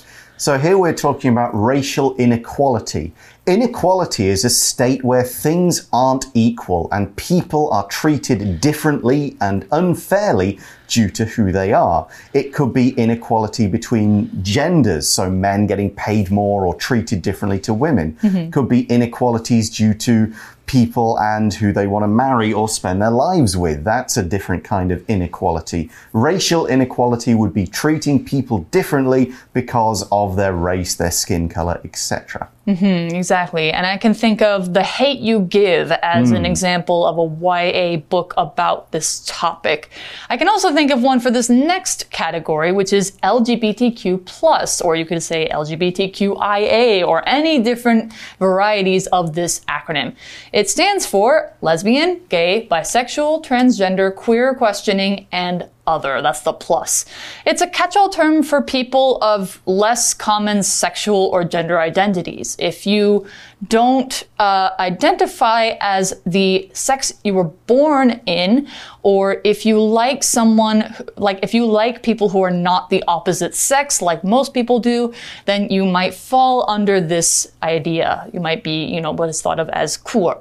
So 0.42 0.58
here 0.58 0.76
we're 0.76 0.92
talking 0.92 1.30
about 1.30 1.50
racial 1.54 2.16
inequality. 2.16 3.12
Inequality 3.44 4.28
is 4.28 4.44
a 4.44 4.50
state 4.50 5.02
where 5.02 5.24
things 5.24 5.88
aren't 5.92 6.26
equal 6.32 6.88
and 6.92 7.16
people 7.16 7.68
are 7.72 7.84
treated 7.88 8.60
differently 8.60 9.36
and 9.40 9.66
unfairly 9.72 10.60
due 10.86 11.08
to 11.10 11.24
who 11.24 11.50
they 11.50 11.72
are. 11.72 12.06
It 12.34 12.54
could 12.54 12.72
be 12.72 12.90
inequality 12.90 13.66
between 13.66 14.44
genders, 14.44 15.08
so 15.08 15.28
men 15.28 15.66
getting 15.66 15.92
paid 15.92 16.30
more 16.30 16.64
or 16.64 16.76
treated 16.76 17.20
differently 17.22 17.58
to 17.60 17.74
women. 17.74 18.16
Mm-hmm. 18.22 18.50
Could 18.50 18.68
be 18.68 18.82
inequalities 18.84 19.70
due 19.70 19.94
to 19.94 20.32
people 20.66 21.18
and 21.18 21.52
who 21.52 21.72
they 21.72 21.86
want 21.86 22.02
to 22.02 22.08
marry 22.08 22.52
or 22.52 22.68
spend 22.68 23.02
their 23.02 23.10
lives 23.10 23.56
with. 23.56 23.84
That's 23.84 24.16
a 24.16 24.22
different 24.22 24.64
kind 24.64 24.92
of 24.92 25.04
inequality. 25.08 25.90
Racial 26.12 26.66
inequality 26.66 27.34
would 27.34 27.52
be 27.52 27.66
treating 27.66 28.24
people 28.24 28.60
differently 28.70 29.32
because 29.52 30.08
of 30.12 30.36
their 30.36 30.54
race, 30.54 30.94
their 30.94 31.10
skin 31.10 31.48
color, 31.48 31.80
etc. 31.84 32.48
Mm-hmm, 32.66 33.16
exactly. 33.16 33.72
And 33.72 33.84
I 33.84 33.96
can 33.96 34.14
think 34.14 34.40
of 34.40 34.72
The 34.72 34.84
Hate 34.84 35.18
You 35.18 35.40
Give 35.40 35.90
as 35.90 36.30
an 36.30 36.38
hmm. 36.38 36.44
example 36.44 37.04
of 37.04 37.18
a 37.18 37.24
YA 37.24 37.96
book 37.96 38.34
about 38.36 38.92
this 38.92 39.24
topic. 39.26 39.90
I 40.28 40.36
can 40.36 40.48
also 40.48 40.72
think 40.72 40.92
of 40.92 41.02
one 41.02 41.18
for 41.18 41.32
this 41.32 41.50
next 41.50 42.08
category, 42.10 42.70
which 42.70 42.92
is 42.92 43.12
LGBTQ, 43.24 44.24
plus, 44.26 44.80
or 44.80 44.94
you 44.94 45.04
could 45.04 45.24
say 45.24 45.48
LGBTQIA, 45.48 47.04
or 47.04 47.28
any 47.28 47.58
different 47.58 48.12
varieties 48.38 49.08
of 49.08 49.34
this 49.34 49.60
acronym. 49.64 50.14
It 50.52 50.70
stands 50.70 51.04
for 51.04 51.52
lesbian, 51.62 52.20
gay, 52.28 52.68
bisexual, 52.70 53.44
transgender, 53.44 54.14
queer 54.14 54.54
questioning, 54.54 55.26
and 55.32 55.68
other. 55.86 56.22
That's 56.22 56.42
the 56.42 56.52
plus. 56.52 57.04
It's 57.44 57.60
a 57.60 57.68
catch 57.68 57.96
all 57.96 58.08
term 58.08 58.42
for 58.42 58.62
people 58.62 59.18
of 59.20 59.60
less 59.66 60.14
common 60.14 60.62
sexual 60.62 61.30
or 61.32 61.44
gender 61.44 61.80
identities. 61.80 62.56
If 62.58 62.86
you 62.86 63.26
don't 63.68 64.26
uh, 64.38 64.70
identify 64.78 65.76
as 65.80 66.20
the 66.24 66.70
sex 66.72 67.14
you 67.24 67.34
were 67.34 67.44
born 67.44 68.20
in, 68.26 68.68
or 69.02 69.40
if 69.44 69.66
you 69.66 69.80
like 69.82 70.22
someone, 70.22 70.94
like 71.16 71.40
if 71.42 71.52
you 71.54 71.66
like 71.66 72.02
people 72.02 72.28
who 72.28 72.42
are 72.42 72.50
not 72.50 72.90
the 72.90 73.02
opposite 73.08 73.54
sex, 73.54 74.00
like 74.00 74.22
most 74.22 74.54
people 74.54 74.78
do, 74.78 75.12
then 75.46 75.68
you 75.68 75.84
might 75.84 76.14
fall 76.14 76.68
under 76.68 77.00
this 77.00 77.52
idea. 77.62 78.28
You 78.32 78.40
might 78.40 78.62
be, 78.62 78.84
you 78.84 79.00
know, 79.00 79.12
what 79.12 79.28
is 79.28 79.42
thought 79.42 79.58
of 79.58 79.68
as 79.70 79.96
queer. 79.96 80.36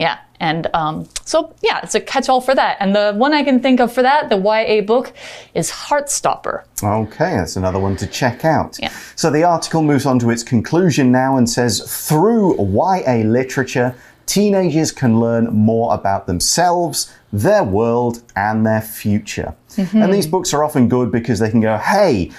Yeah. 0.00 0.18
And 0.40 0.68
um, 0.72 1.06
so, 1.26 1.54
yeah, 1.62 1.80
it's 1.82 1.94
a 1.94 2.00
catch 2.00 2.30
all 2.30 2.40
for 2.40 2.54
that. 2.54 2.78
And 2.80 2.94
the 2.94 3.12
one 3.12 3.34
I 3.34 3.44
can 3.44 3.60
think 3.60 3.78
of 3.78 3.92
for 3.92 4.00
that, 4.00 4.30
the 4.30 4.38
YA 4.38 4.80
book, 4.80 5.12
is 5.52 5.70
Heartstopper. 5.70 6.64
Okay, 6.82 7.36
that's 7.36 7.56
another 7.56 7.78
one 7.78 7.96
to 7.96 8.06
check 8.06 8.42
out. 8.46 8.78
Yeah. 8.80 8.90
So 9.16 9.30
the 9.30 9.44
article 9.44 9.82
moves 9.82 10.06
on 10.06 10.18
to 10.20 10.30
its 10.30 10.42
conclusion 10.42 11.12
now 11.12 11.36
and 11.36 11.48
says 11.48 11.82
through 12.08 12.56
YA 12.56 13.16
literature, 13.26 13.94
teenagers 14.24 14.90
can 14.92 15.20
learn 15.20 15.52
more 15.52 15.92
about 15.92 16.26
themselves, 16.26 17.12
their 17.30 17.62
world, 17.62 18.22
and 18.34 18.64
their 18.64 18.80
future. 18.80 19.54
And 19.76 20.12
these 20.12 20.26
books 20.26 20.54
are 20.54 20.64
often 20.64 20.88
good 20.88 21.12
because 21.12 21.38
they 21.38 21.50
can 21.50 21.60
go, 21.60 21.76
hey, 21.76 22.32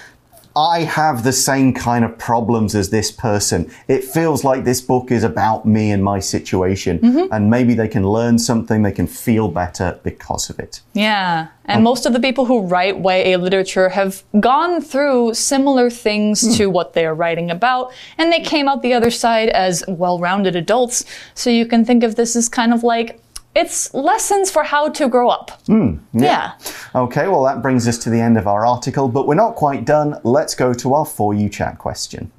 I 0.55 0.79
have 0.79 1.23
the 1.23 1.31
same 1.31 1.73
kind 1.73 2.03
of 2.03 2.17
problems 2.17 2.75
as 2.75 2.89
this 2.89 3.11
person. 3.11 3.71
It 3.87 4.03
feels 4.03 4.43
like 4.43 4.63
this 4.63 4.81
book 4.81 5.11
is 5.11 5.23
about 5.23 5.65
me 5.65 5.91
and 5.91 6.03
my 6.03 6.19
situation. 6.19 6.99
Mm-hmm. 6.99 7.33
And 7.33 7.49
maybe 7.49 7.73
they 7.73 7.87
can 7.87 8.03
learn 8.03 8.37
something, 8.37 8.83
they 8.83 8.91
can 8.91 9.07
feel 9.07 9.47
better 9.47 9.99
because 10.03 10.49
of 10.49 10.59
it. 10.59 10.81
Yeah. 10.93 11.47
And 11.65 11.77
um, 11.77 11.83
most 11.83 12.05
of 12.05 12.13
the 12.13 12.19
people 12.19 12.45
who 12.45 12.61
write 12.61 12.97
YA 12.97 13.37
literature 13.37 13.89
have 13.89 14.23
gone 14.39 14.81
through 14.81 15.35
similar 15.35 15.89
things 15.89 16.57
to 16.57 16.65
hmm. 16.65 16.73
what 16.73 16.93
they're 16.93 17.15
writing 17.15 17.49
about, 17.49 17.93
and 18.17 18.31
they 18.31 18.41
came 18.41 18.67
out 18.67 18.81
the 18.81 18.93
other 18.93 19.11
side 19.11 19.49
as 19.49 19.83
well 19.87 20.19
rounded 20.19 20.55
adults. 20.55 21.05
So 21.33 21.49
you 21.49 21.65
can 21.65 21.85
think 21.85 22.03
of 22.03 22.15
this 22.15 22.35
as 22.35 22.49
kind 22.49 22.73
of 22.73 22.83
like 22.83 23.21
it's 23.53 23.93
lessons 23.93 24.49
for 24.49 24.63
how 24.63 24.89
to 24.89 25.09
grow 25.09 25.29
up. 25.29 25.61
Hmm, 25.65 25.95
yeah. 26.13 26.53
Okay, 26.95 27.27
well, 27.27 27.43
that 27.43 27.61
brings 27.61 27.87
us 27.87 27.97
to 27.99 28.09
the 28.09 28.19
end 28.19 28.37
of 28.37 28.47
our 28.47 28.65
article, 28.65 29.07
but 29.09 29.27
we're 29.27 29.35
not 29.35 29.55
quite 29.55 29.85
done. 29.85 30.19
Let's 30.23 30.55
go 30.55 30.73
to 30.73 30.93
our 30.93 31.05
For 31.05 31.33
You 31.33 31.49
chat 31.49 31.77
question. 31.77 32.31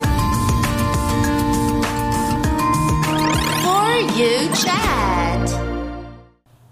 For 0.00 0.08
you 4.16 4.48
chat. 4.54 4.88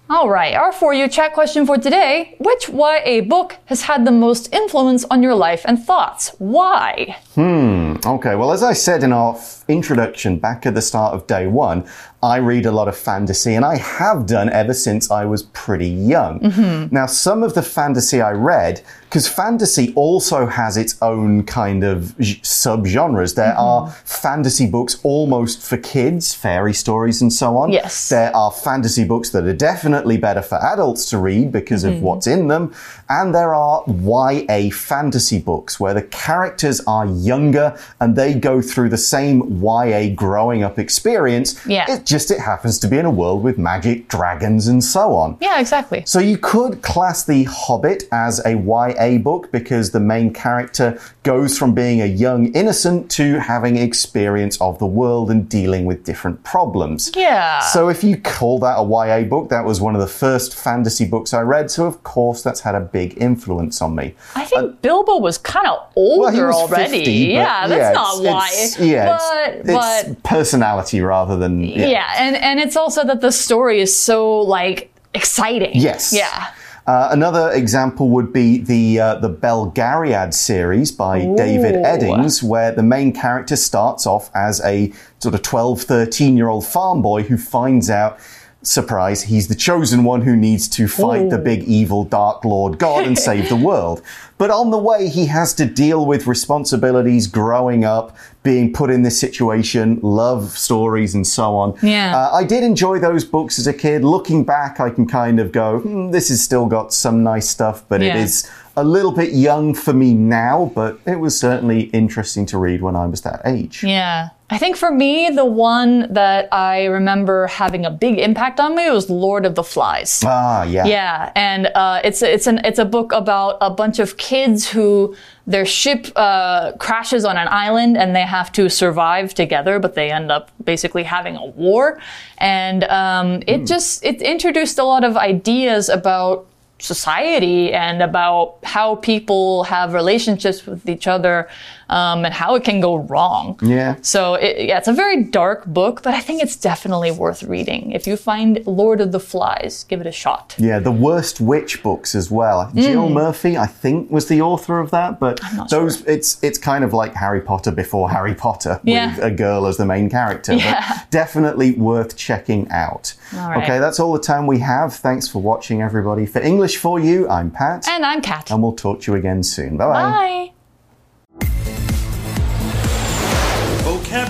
All 0.08 0.30
right, 0.30 0.54
our 0.54 0.72
For 0.72 0.94
You 0.94 1.08
chat 1.08 1.34
question 1.34 1.66
for 1.66 1.76
today 1.76 2.36
Which 2.38 2.68
YA 2.68 3.22
book 3.22 3.56
has 3.66 3.82
had 3.82 4.04
the 4.06 4.12
most 4.12 4.52
influence 4.54 5.04
on 5.10 5.22
your 5.22 5.34
life 5.34 5.62
and 5.66 5.82
thoughts? 5.82 6.28
Why? 6.38 7.18
Hmm, 7.36 7.96
okay, 8.06 8.34
well, 8.34 8.50
as 8.50 8.62
I 8.62 8.72
said 8.72 9.02
in 9.02 9.12
our 9.12 9.38
introduction 9.68 10.38
back 10.38 10.64
at 10.64 10.74
the 10.74 10.80
start 10.80 11.12
of 11.12 11.26
day 11.26 11.46
one, 11.46 11.86
I 12.22 12.38
read 12.38 12.64
a 12.64 12.72
lot 12.72 12.88
of 12.88 12.96
fantasy 12.96 13.54
and 13.54 13.64
I 13.64 13.76
have 13.76 14.26
done 14.26 14.48
ever 14.48 14.72
since 14.72 15.10
I 15.10 15.26
was 15.26 15.42
pretty 15.42 15.88
young. 15.88 16.40
Mm-hmm. 16.40 16.94
Now, 16.94 17.06
some 17.06 17.42
of 17.42 17.52
the 17.52 17.62
fantasy 17.62 18.22
I 18.22 18.32
read, 18.32 18.82
because 19.02 19.28
fantasy 19.28 19.92
also 19.94 20.46
has 20.46 20.76
its 20.78 21.00
own 21.02 21.44
kind 21.44 21.84
of 21.84 22.14
subgenres. 22.18 23.34
There 23.34 23.52
mm-hmm. 23.52 23.60
are 23.60 23.90
fantasy 23.90 24.66
books 24.66 24.98
almost 25.02 25.62
for 25.62 25.76
kids, 25.76 26.34
fairy 26.34 26.72
stories 26.72 27.20
and 27.20 27.32
so 27.32 27.56
on. 27.58 27.70
Yes. 27.70 28.08
There 28.08 28.34
are 28.34 28.50
fantasy 28.50 29.04
books 29.04 29.30
that 29.30 29.44
are 29.44 29.54
definitely 29.54 30.16
better 30.16 30.42
for 30.42 30.56
adults 30.64 31.10
to 31.10 31.18
read 31.18 31.52
because 31.52 31.84
of 31.84 31.94
mm-hmm. 31.94 32.04
what's 32.04 32.26
in 32.26 32.48
them. 32.48 32.74
And 33.10 33.34
there 33.34 33.54
are 33.54 33.84
YA 33.86 34.70
fantasy 34.72 35.38
books 35.38 35.78
where 35.78 35.94
the 35.94 36.02
characters 36.02 36.80
are 36.86 37.06
younger 37.26 37.78
and 38.00 38.16
they 38.16 38.34
go 38.34 38.62
through 38.62 38.88
the 38.90 38.98
same 38.98 39.60
YA 39.62 40.14
growing 40.14 40.62
up 40.62 40.78
experience. 40.78 41.64
Yeah. 41.66 41.84
It 41.90 42.06
just 42.06 42.30
it 42.30 42.38
happens 42.40 42.78
to 42.80 42.88
be 42.88 42.98
in 42.98 43.04
a 43.04 43.10
world 43.10 43.42
with 43.42 43.58
magic, 43.58 44.08
dragons, 44.08 44.68
and 44.68 44.82
so 44.82 45.14
on. 45.14 45.36
Yeah, 45.40 45.60
exactly. 45.60 46.02
So 46.06 46.18
you 46.20 46.38
could 46.38 46.82
class 46.82 47.24
The 47.24 47.44
Hobbit 47.44 48.04
as 48.12 48.44
a 48.46 48.54
YA 48.54 49.18
book 49.18 49.50
because 49.52 49.90
the 49.90 50.00
main 50.00 50.32
character 50.32 51.00
goes 51.22 51.58
from 51.58 51.74
being 51.74 52.00
a 52.00 52.06
young 52.06 52.46
innocent 52.54 53.10
to 53.12 53.38
having 53.40 53.76
experience 53.76 54.60
of 54.60 54.78
the 54.78 54.86
world 54.86 55.30
and 55.30 55.48
dealing 55.48 55.84
with 55.84 56.04
different 56.04 56.42
problems. 56.44 57.10
Yeah. 57.14 57.60
So 57.60 57.88
if 57.88 58.04
you 58.04 58.16
call 58.16 58.58
that 58.60 58.76
a 58.78 58.84
YA 58.84 59.24
book, 59.28 59.48
that 59.50 59.64
was 59.64 59.80
one 59.80 59.94
of 59.94 60.00
the 60.00 60.06
first 60.06 60.54
fantasy 60.54 61.04
books 61.04 61.34
I 61.34 61.40
read, 61.40 61.70
so 61.70 61.86
of 61.86 62.02
course 62.04 62.42
that's 62.42 62.60
had 62.60 62.74
a 62.74 62.80
big 62.80 63.20
influence 63.20 63.82
on 63.82 63.94
me. 63.94 64.14
I 64.34 64.44
think 64.44 64.80
Bilbo 64.82 65.18
was 65.18 65.38
kind 65.38 65.66
of 65.66 65.90
older 65.96 66.48
Well, 66.48 66.52
already. 66.60 66.98
50, 66.98 67.10
yeah, 67.16 67.66
that's 67.66 67.80
yeah, 67.80 67.92
not 67.92 68.22
why. 68.22 68.48
it's- 68.48 68.78
yeah, 68.78 69.18
but 69.18 69.54
it's, 69.54 69.66
but 69.66 70.06
it's 70.06 70.20
personality 70.22 71.00
rather 71.00 71.36
than 71.36 71.62
yeah. 71.62 72.12
and 72.18 72.36
and 72.36 72.60
it's 72.60 72.76
also 72.76 73.04
that 73.04 73.20
the 73.20 73.32
story 73.32 73.80
is 73.80 73.96
so 73.96 74.40
like 74.40 74.90
exciting. 75.14 75.72
Yes. 75.74 76.12
Yeah. 76.12 76.52
Uh, 76.86 77.08
another 77.10 77.50
example 77.50 78.10
would 78.10 78.32
be 78.32 78.58
the 78.58 79.00
uh, 79.00 79.14
the 79.16 79.28
Belgariad 79.28 80.32
series 80.32 80.92
by 80.92 81.18
David 81.36 81.74
Eddings, 81.74 82.44
where 82.44 82.70
the 82.70 82.82
main 82.82 83.12
character 83.12 83.56
starts 83.56 84.06
off 84.06 84.30
as 84.34 84.60
a 84.64 84.92
sort 85.18 85.34
of 85.34 85.42
12, 85.42 85.82
13 85.82 86.36
year 86.36 86.48
old 86.48 86.64
farm 86.64 87.02
boy 87.02 87.24
who 87.24 87.36
finds 87.36 87.90
out. 87.90 88.20
Surprise, 88.62 89.22
he's 89.22 89.46
the 89.46 89.54
chosen 89.54 90.02
one 90.02 90.22
who 90.22 90.34
needs 90.34 90.66
to 90.66 90.88
fight 90.88 91.30
the 91.30 91.38
big 91.38 91.62
evil 91.64 92.02
Dark 92.02 92.44
Lord 92.44 92.80
God 92.80 93.06
and 93.06 93.16
save 93.16 93.48
the 93.48 93.54
world. 93.54 94.02
But 94.38 94.50
on 94.50 94.70
the 94.70 94.78
way, 94.78 95.08
he 95.08 95.26
has 95.26 95.54
to 95.54 95.64
deal 95.64 96.04
with 96.04 96.26
responsibilities 96.26 97.26
growing 97.26 97.84
up, 97.84 98.14
being 98.42 98.70
put 98.72 98.90
in 98.90 99.00
this 99.02 99.18
situation, 99.18 99.98
love 100.02 100.50
stories, 100.58 101.14
and 101.14 101.26
so 101.26 101.54
on. 101.56 101.74
Yeah. 101.82 102.14
Uh, 102.14 102.32
I 102.34 102.44
did 102.44 102.62
enjoy 102.62 102.98
those 102.98 103.24
books 103.24 103.58
as 103.58 103.66
a 103.66 103.72
kid. 103.72 104.04
Looking 104.04 104.44
back, 104.44 104.78
I 104.78 104.90
can 104.90 105.06
kind 105.06 105.40
of 105.40 105.52
go, 105.52 105.78
hmm, 105.80 106.10
this 106.10 106.28
has 106.28 106.42
still 106.42 106.66
got 106.66 106.92
some 106.92 107.22
nice 107.22 107.48
stuff, 107.48 107.84
but 107.88 108.02
it 108.02 108.06
Yeah. 108.08 108.18
is 108.24 108.46
a 108.76 108.84
little 108.84 109.12
bit 109.12 109.32
young 109.32 109.72
for 109.74 109.92
me 109.92 110.12
now, 110.14 110.70
but 110.74 110.98
it 111.06 111.18
was 111.18 111.38
certainly 111.38 111.82
interesting 111.92 112.44
to 112.46 112.58
read 112.58 112.82
when 112.82 112.94
I 112.96 113.06
was 113.06 113.22
that 113.22 113.40
age. 113.44 113.82
Yeah. 113.82 114.28
I 114.48 114.58
think 114.58 114.76
for 114.76 114.92
me, 114.92 115.28
the 115.30 115.44
one 115.44 116.12
that 116.12 116.48
I 116.52 116.84
remember 116.84 117.48
having 117.48 117.84
a 117.84 117.90
big 117.90 118.18
impact 118.20 118.60
on 118.60 118.76
me 118.76 118.88
was 118.90 119.10
Lord 119.10 119.44
of 119.44 119.56
the 119.56 119.64
Flies. 119.64 120.22
Ah, 120.24 120.62
yeah. 120.62 120.84
Yeah, 120.84 121.32
and 121.34 121.66
uh, 121.74 122.00
it's 122.04 122.22
a- 122.22 122.32
it's 122.32 122.46
an 122.46 122.60
it's 122.64 122.78
a 122.78 122.84
book 122.84 123.10
about 123.10 123.58
a 123.60 123.70
bunch 123.70 123.98
of 123.98 124.18
kids 124.18 124.70
who 124.70 125.16
their 125.48 125.66
ship 125.66 126.06
uh, 126.14 126.72
crashes 126.78 127.24
on 127.24 127.36
an 127.36 127.48
island 127.48 127.96
and 127.96 128.14
they 128.14 128.22
have 128.22 128.52
to 128.52 128.68
survive 128.68 129.34
together, 129.34 129.80
but 129.80 129.94
they 129.96 130.12
end 130.12 130.30
up 130.30 130.52
basically 130.62 131.02
having 131.02 131.34
a 131.34 131.46
war, 131.46 131.98
and 132.38 132.84
um, 132.84 133.42
it 133.48 133.66
just 133.66 134.04
it 134.04 134.22
introduced 134.22 134.78
a 134.78 134.84
lot 134.84 135.02
of 135.02 135.16
ideas 135.16 135.88
about 135.88 136.46
society 136.78 137.72
and 137.72 138.02
about 138.02 138.58
how 138.62 138.96
people 138.96 139.64
have 139.64 139.94
relationships 139.94 140.66
with 140.66 140.88
each 140.88 141.06
other 141.06 141.48
um, 141.88 142.24
and 142.24 142.34
how 142.34 142.54
it 142.54 142.64
can 142.64 142.80
go 142.80 142.96
wrong. 142.96 143.58
Yeah. 143.62 143.96
So 144.02 144.34
it, 144.34 144.66
yeah, 144.68 144.78
it's 144.78 144.88
a 144.88 144.92
very 144.92 145.22
dark 145.24 145.64
book, 145.66 146.02
but 146.02 146.14
I 146.14 146.20
think 146.20 146.42
it's 146.42 146.56
definitely 146.56 147.10
worth 147.10 147.42
reading. 147.42 147.92
If 147.92 148.06
you 148.06 148.16
find 148.16 148.64
Lord 148.66 149.00
of 149.00 149.12
the 149.12 149.20
Flies, 149.20 149.84
give 149.84 150.00
it 150.00 150.06
a 150.06 150.12
shot. 150.12 150.54
Yeah, 150.58 150.78
the 150.78 150.92
worst 150.92 151.40
witch 151.40 151.82
books 151.82 152.14
as 152.14 152.30
well. 152.30 152.70
Jill 152.74 153.08
Murphy, 153.08 153.56
I 153.56 153.66
think, 153.66 154.10
was 154.10 154.26
the 154.26 154.40
author 154.42 154.80
of 154.80 154.90
that. 154.90 155.20
But 155.20 155.40
those, 155.70 156.02
it's 156.02 156.42
it's 156.42 156.58
kind 156.58 156.82
of 156.84 156.92
like 156.92 157.14
Harry 157.14 157.40
Potter 157.40 157.70
before 157.70 158.10
Harry 158.10 158.34
Potter 158.34 158.80
Yeah. 158.84 159.14
with 159.16 159.24
a 159.24 159.30
girl 159.30 159.66
as 159.66 159.76
the 159.76 159.86
main 159.86 160.10
character. 160.10 160.54
Yeah. 160.54 160.84
But 160.88 161.10
definitely 161.10 161.72
worth 161.72 162.16
checking 162.16 162.68
out. 162.70 163.14
Right. 163.32 163.62
Okay, 163.62 163.78
that's 163.78 164.00
all 164.00 164.12
the 164.12 164.20
time 164.20 164.46
we 164.46 164.58
have. 164.60 164.94
Thanks 164.94 165.28
for 165.28 165.40
watching, 165.40 165.82
everybody. 165.82 166.26
For 166.26 166.40
English 166.40 166.76
for 166.78 166.98
you, 166.98 167.28
I'm 167.28 167.50
Pat, 167.50 167.86
And 167.88 168.04
I'm 168.04 168.20
Kat. 168.20 168.50
and 168.50 168.62
we'll 168.62 168.72
talk 168.72 169.00
to 169.02 169.12
you 169.12 169.18
again 169.18 169.42
soon. 169.42 169.76
Bye 169.76 169.86
bye. 169.86 170.02
Bye. 170.10 170.55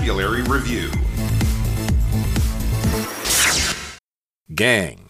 Vocabulary 0.07 0.41
Review 0.43 0.89
Gang. 4.55 5.09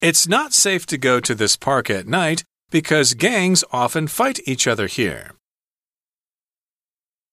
It's 0.00 0.26
not 0.26 0.52
safe 0.52 0.84
to 0.86 0.98
go 0.98 1.20
to 1.20 1.32
this 1.32 1.56
park 1.56 1.88
at 1.90 2.08
night 2.08 2.42
because 2.70 3.14
gangs 3.14 3.62
often 3.70 4.08
fight 4.08 4.40
each 4.46 4.66
other 4.66 4.88
here. 4.88 5.34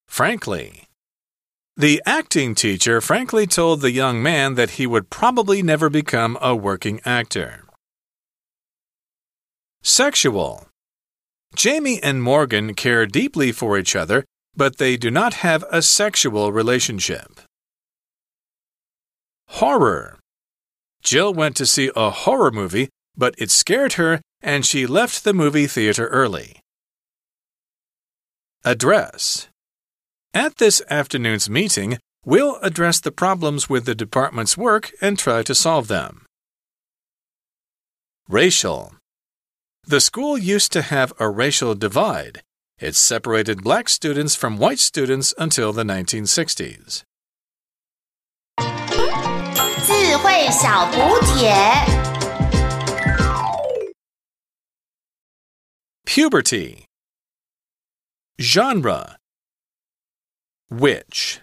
Frankly. 0.08 0.84
The 1.76 2.00
acting 2.06 2.54
teacher 2.54 3.02
frankly 3.02 3.48
told 3.48 3.82
the 3.82 3.92
young 3.92 4.22
man 4.22 4.54
that 4.54 4.72
he 4.72 4.86
would 4.86 5.10
probably 5.10 5.64
never 5.64 5.90
become 5.90 6.38
a 6.42 6.56
working 6.56 7.02
actor. 7.04 7.64
Sexual. 9.82 10.68
Jamie 11.56 12.00
and 12.04 12.22
Morgan 12.22 12.76
care 12.76 13.08
deeply 13.08 13.52
for 13.52 13.80
each 13.80 13.96
other, 13.96 14.26
but 14.58 14.78
they 14.78 14.98
do 14.98 15.12
not 15.12 15.36
have 15.36 15.64
a 15.72 15.82
sexual 15.82 16.52
relationship. 16.52 17.40
Horror. 19.50 20.20
Jill 21.02 21.34
went 21.34 21.56
to 21.56 21.66
see 21.66 21.92
a 21.96 22.10
horror 22.10 22.52
movie, 22.52 22.90
but 23.16 23.36
it 23.38 23.52
scared 23.52 23.94
her 23.94 24.20
and 24.42 24.66
she 24.66 24.86
left 24.86 25.24
the 25.24 25.34
movie 25.34 25.68
theater 25.68 26.08
early. 26.08 26.60
Address. 28.66 29.48
At 30.34 30.58
this 30.58 30.82
afternoon's 30.90 31.50
meeting, 31.50 32.00
we'll 32.26 32.58
address 32.58 33.00
the 33.00 33.12
problems 33.12 33.70
with 33.70 33.86
the 33.86 33.96
department's 33.96 34.58
work 34.58 34.92
and 35.02 35.18
try 35.18 35.44
to 35.44 35.56
solve 35.56 35.88
them. 35.88 36.26
Racial. 38.28 38.94
The 39.86 40.02
school 40.02 40.38
used 40.38 40.74
to 40.74 40.82
have 40.82 41.14
a 41.18 41.30
racial 41.30 41.74
divide. 41.76 42.42
It 42.80 42.96
separated 42.96 43.64
black 43.64 43.90
students 43.90 44.36
from 44.36 44.60
white 44.60 44.78
students 44.78 45.34
until 45.38 45.74
the 45.74 45.84
1960s. 45.84 47.04
Puberty. 56.06 56.86
Genre. 58.40 59.18
Witch. 60.70 61.42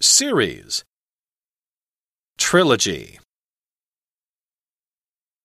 Series. 0.00 0.84
Trilogy. 2.36 3.20